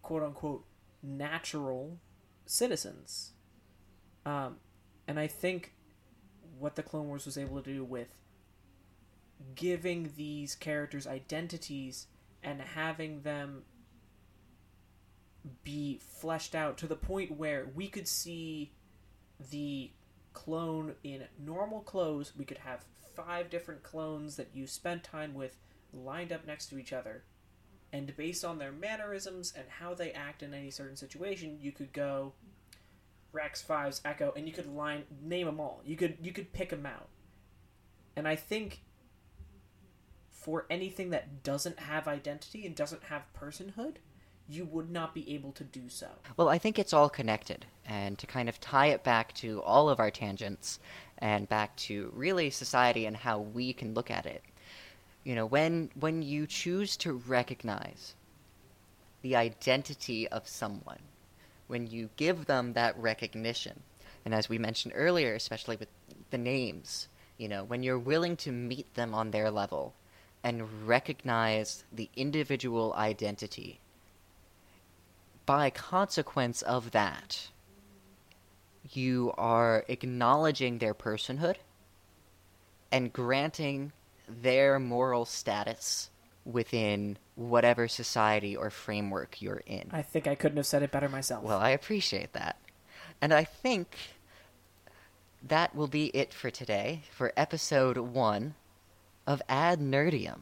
quote 0.00 0.22
unquote 0.22 0.64
natural 1.02 1.98
citizens. 2.46 3.32
Um, 4.24 4.56
and 5.06 5.18
I 5.18 5.26
think 5.26 5.74
what 6.58 6.76
the 6.76 6.82
Clone 6.82 7.08
Wars 7.08 7.26
was 7.26 7.36
able 7.36 7.60
to 7.60 7.72
do 7.72 7.84
with 7.84 8.08
giving 9.54 10.12
these 10.16 10.54
characters 10.54 11.06
identities 11.06 12.06
and 12.42 12.60
having 12.60 13.22
them 13.22 13.62
be 15.64 15.98
fleshed 15.98 16.54
out 16.54 16.78
to 16.78 16.86
the 16.86 16.94
point 16.96 17.36
where 17.36 17.66
we 17.74 17.88
could 17.88 18.06
see 18.06 18.72
the 19.50 19.90
clone 20.32 20.94
in 21.04 21.24
normal 21.38 21.80
clothes. 21.80 22.32
We 22.36 22.44
could 22.44 22.58
have 22.58 22.84
five 23.14 23.50
different 23.50 23.82
clones 23.82 24.36
that 24.36 24.50
you 24.54 24.66
spent 24.66 25.04
time 25.04 25.34
with 25.34 25.56
lined 25.92 26.32
up 26.32 26.46
next 26.46 26.66
to 26.66 26.78
each 26.78 26.92
other. 26.92 27.24
And 27.92 28.16
based 28.16 28.44
on 28.44 28.58
their 28.58 28.72
mannerisms 28.72 29.52
and 29.54 29.66
how 29.68 29.92
they 29.94 30.12
act 30.12 30.42
in 30.42 30.54
any 30.54 30.70
certain 30.70 30.96
situation, 30.96 31.58
you 31.60 31.72
could 31.72 31.92
go, 31.92 32.32
Rex, 33.32 33.60
Fives, 33.60 34.00
Echo, 34.04 34.32
and 34.34 34.46
you 34.46 34.54
could 34.54 34.74
line 34.74 35.04
name 35.22 35.46
them 35.46 35.60
all. 35.60 35.82
You 35.84 35.96
could 35.96 36.16
you 36.22 36.32
could 36.32 36.52
pick 36.52 36.70
them 36.70 36.86
out. 36.86 37.08
And 38.16 38.26
I 38.26 38.36
think 38.36 38.82
for 40.30 40.66
anything 40.70 41.10
that 41.10 41.42
doesn't 41.42 41.78
have 41.78 42.08
identity 42.08 42.66
and 42.66 42.74
doesn't 42.74 43.04
have 43.04 43.22
personhood, 43.38 43.96
you 44.52 44.64
would 44.66 44.90
not 44.90 45.14
be 45.14 45.34
able 45.34 45.52
to 45.52 45.64
do 45.64 45.88
so. 45.88 46.08
Well, 46.36 46.48
I 46.48 46.58
think 46.58 46.78
it's 46.78 46.92
all 46.92 47.08
connected, 47.08 47.66
and 47.86 48.18
to 48.18 48.26
kind 48.26 48.48
of 48.48 48.60
tie 48.60 48.86
it 48.86 49.02
back 49.02 49.32
to 49.34 49.62
all 49.62 49.88
of 49.88 50.00
our 50.00 50.10
tangents 50.10 50.78
and 51.18 51.48
back 51.48 51.74
to 51.76 52.12
really 52.14 52.50
society 52.50 53.06
and 53.06 53.16
how 53.16 53.38
we 53.38 53.72
can 53.72 53.94
look 53.94 54.10
at 54.10 54.26
it. 54.26 54.42
You 55.24 55.34
know, 55.34 55.46
when 55.46 55.90
when 55.98 56.22
you 56.22 56.46
choose 56.46 56.96
to 56.98 57.12
recognize 57.12 58.14
the 59.22 59.36
identity 59.36 60.28
of 60.28 60.48
someone 60.48 60.98
when 61.72 61.86
you 61.86 62.10
give 62.16 62.44
them 62.44 62.74
that 62.74 62.98
recognition. 62.98 63.80
And 64.26 64.34
as 64.34 64.48
we 64.48 64.58
mentioned 64.58 64.92
earlier, 64.94 65.34
especially 65.34 65.76
with 65.76 65.88
the 66.30 66.36
names, 66.36 67.08
you 67.38 67.48
know, 67.48 67.64
when 67.64 67.82
you're 67.82 67.98
willing 67.98 68.36
to 68.38 68.52
meet 68.52 68.92
them 68.94 69.14
on 69.14 69.30
their 69.30 69.50
level 69.50 69.94
and 70.44 70.86
recognize 70.86 71.84
the 71.90 72.10
individual 72.14 72.92
identity, 72.92 73.80
by 75.46 75.70
consequence 75.70 76.62
of 76.62 76.92
that, 76.92 77.48
you 78.90 79.32
are 79.36 79.84
acknowledging 79.88 80.78
their 80.78 80.94
personhood 80.94 81.56
and 82.90 83.12
granting 83.12 83.92
their 84.28 84.78
moral 84.78 85.24
status 85.24 86.10
within 86.44 87.16
whatever 87.34 87.88
society 87.88 88.56
or 88.56 88.70
framework 88.70 89.40
you're 89.40 89.62
in. 89.66 89.88
I 89.92 90.02
think 90.02 90.26
I 90.26 90.34
couldn't 90.34 90.56
have 90.56 90.66
said 90.66 90.82
it 90.82 90.90
better 90.90 91.08
myself. 91.08 91.44
Well, 91.44 91.58
I 91.58 91.70
appreciate 91.70 92.32
that. 92.32 92.58
And 93.20 93.32
I 93.32 93.44
think 93.44 93.96
that 95.42 95.74
will 95.74 95.88
be 95.88 96.06
it 96.06 96.34
for 96.34 96.50
today, 96.50 97.02
for 97.10 97.32
episode 97.36 97.96
one 97.98 98.54
of 99.26 99.40
AdNerdium. 99.48 100.40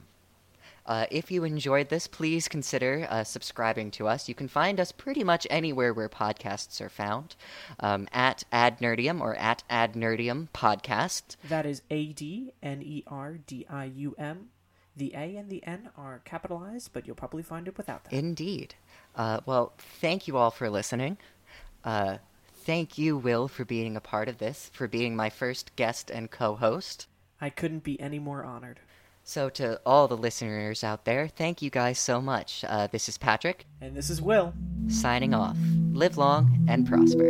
Uh, 0.91 1.07
if 1.09 1.31
you 1.31 1.45
enjoyed 1.45 1.89
this, 1.89 2.09
please 2.09 2.49
consider 2.49 3.07
uh, 3.09 3.23
subscribing 3.23 3.93
to 3.93 4.09
us. 4.09 4.29
You 4.29 4.35
can 4.35 4.49
find 4.49 4.81
us 4.81 4.91
pretty 4.91 5.23
much 5.23 5.47
anywhere 5.49 5.95
where 5.95 6.09
podcasts 6.09 6.81
are 6.81 6.89
found 6.89 7.37
um, 7.79 8.09
at 8.13 8.43
AdNerdium 8.53 9.21
or 9.21 9.37
at 9.37 9.63
AdNerdium 9.71 10.49
Podcast. 10.53 11.37
That 11.49 11.65
is 11.65 11.83
A 11.93 12.07
D 12.07 12.53
N 12.61 12.83
E 12.83 13.05
R 13.07 13.35
D 13.35 13.65
I 13.71 13.85
U 13.85 14.17
M. 14.19 14.49
The 14.97 15.13
A 15.15 15.37
and 15.37 15.49
the 15.49 15.65
N 15.65 15.91
are 15.97 16.23
capitalized, 16.25 16.93
but 16.93 17.07
you'll 17.07 17.15
probably 17.15 17.45
find 17.45 17.69
it 17.69 17.77
without 17.77 18.03
them. 18.03 18.19
Indeed. 18.19 18.75
Uh, 19.15 19.43
well, 19.47 19.73
thank 20.01 20.27
you 20.27 20.37
all 20.39 20.51
for 20.51 20.69
listening. 20.69 21.19
Uh, 21.85 22.17
thank 22.65 22.99
you, 22.99 23.17
Will, 23.17 23.47
for 23.47 23.65
being 23.65 23.97
a 23.97 24.01
part 24.01 24.29
of 24.29 24.39
this, 24.39 24.73
for 24.73 24.89
being 24.89 25.15
my 25.15 25.31
first 25.31 25.77
guest 25.77 26.11
and 26.11 26.33
co 26.33 26.57
host. 26.57 27.07
I 27.41 27.49
couldn't 27.49 27.85
be 27.85 28.01
any 28.01 28.19
more 28.19 28.43
honored. 28.43 28.81
So, 29.23 29.49
to 29.51 29.81
all 29.87 30.09
the 30.09 30.17
listeners 30.17 30.83
out 30.83 31.05
there, 31.05 31.29
thank 31.29 31.63
you 31.63 31.71
guys 31.71 31.99
so 31.99 32.21
much. 32.21 32.65
Uh, 32.67 32.89
this 32.89 33.09
is 33.09 33.17
Patrick, 33.17 33.67
And 33.81 33.95
this 33.95 34.11
is 34.11 34.21
Will. 34.21 34.53
signing 34.89 35.35
off. 35.35 35.57
Live 35.93 36.17
long 36.19 36.67
and 36.69 36.87
prosper. 36.87 37.29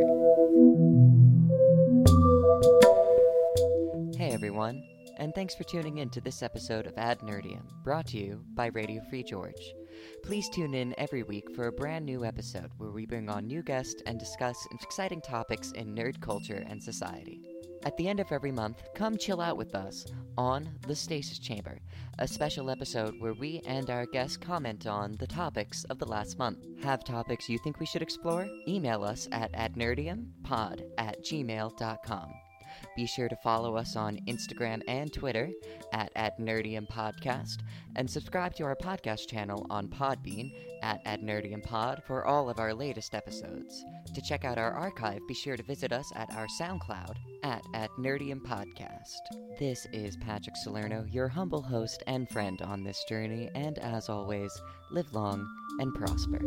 Hey, 4.17 4.31
everyone, 4.33 4.83
and 5.19 5.35
thanks 5.35 5.55
for 5.55 5.65
tuning 5.65 5.99
in 5.99 6.09
to 6.11 6.21
this 6.23 6.43
episode 6.43 6.87
of 6.87 6.95
AdNerdium, 6.95 7.63
brought 7.85 8.07
to 8.09 8.19
you 8.19 8.43
by 8.55 8.67
Radio 8.67 9.03
Free 9.11 9.23
George. 9.23 9.75
Please 10.23 10.49
tune 10.49 10.75
in 10.75 10.95
every 10.99 11.23
week 11.23 11.55
for 11.55 11.67
a 11.67 11.73
brand 11.73 12.05
new 12.05 12.25
episode 12.25 12.71
where 12.79 12.91
we 12.91 13.07
bring 13.07 13.29
on 13.29 13.47
new 13.47 13.63
guests 13.63 14.03
and 14.07 14.19
discuss 14.19 14.67
exciting 14.83 15.21
topics 15.21 15.73
in 15.73 15.95
nerd 15.95 16.21
culture 16.21 16.65
and 16.69 16.83
society. 16.83 17.41
At 17.85 17.97
the 17.97 18.09
end 18.09 18.21
of 18.21 18.31
every 18.31 18.53
month, 18.53 18.83
come 18.95 19.17
chill 19.17 19.41
out 19.41 19.57
with 19.57 19.75
us 19.75 20.05
on 20.37 20.69
The 20.87 20.95
Stasis 20.95 21.39
Chamber, 21.39 21.79
a 22.19 22.29
special 22.29 22.71
episode 22.71 23.15
where 23.19 23.33
we 23.33 23.63
and 23.67 23.89
our 23.89 24.05
guests 24.07 24.37
comment 24.37 24.87
on 24.87 25.17
the 25.19 25.27
topics 25.27 25.85
of 25.85 25.99
the 25.99 26.07
last 26.07 26.39
month. 26.39 26.67
Have 26.83 27.05
topics 27.05 27.49
you 27.49 27.59
think 27.59 27.81
we 27.81 27.87
should 27.87 28.03
explore? 28.03 28.47
Email 28.69 29.03
us 29.03 29.29
at 29.33 29.53
adnerdiumpod 29.53 30.83
at 30.99 31.25
gmail.com. 31.25 32.33
Be 32.97 33.07
sure 33.07 33.29
to 33.29 33.37
follow 33.37 33.77
us 33.77 33.97
on 33.97 34.19
Instagram 34.27 34.83
and 34.89 35.13
Twitter 35.13 35.51
at, 35.93 36.11
at 36.17 36.39
Nerdium 36.39 36.89
Podcast 36.89 37.59
and 37.97 38.11
subscribe 38.11 38.55
to 38.57 38.65
our 38.65 38.77
podcast 38.77 39.29
channel 39.29 39.67
on 39.71 39.89
Podbean 39.89 40.53
at, 40.83 41.01
at 41.05 41.23
Nerdium 41.23 41.63
Pod 41.63 42.03
for 42.07 42.25
all 42.27 42.51
of 42.51 42.59
our 42.59 42.75
latest 42.75 43.15
episodes. 43.15 43.85
To 44.15 44.23
check 44.23 44.45
out 44.45 44.59
our 44.59 44.73
archive, 44.73 45.21
be 45.29 45.35
sure 45.35 45.57
to 45.57 45.63
visit 45.63 45.93
us 45.93 46.11
at 46.15 46.31
our 46.35 46.47
SoundCloud 46.61 47.15
at, 47.43 47.63
at 47.75 47.91
Nerdium 47.99 48.41
Podcast. 48.41 49.21
This 49.59 49.87
is 49.93 50.17
Patrick 50.17 50.57
Salerno, 50.57 51.05
your 51.11 51.29
humble 51.29 51.63
host 51.63 52.03
and 52.07 52.29
friend 52.29 52.61
on 52.63 52.83
this 52.83 53.05
journey, 53.09 53.51
and 53.55 53.79
as 53.79 54.09
always, 54.09 54.53
live 54.91 55.13
long 55.13 55.47
and 55.79 55.95
prosper. 55.95 56.41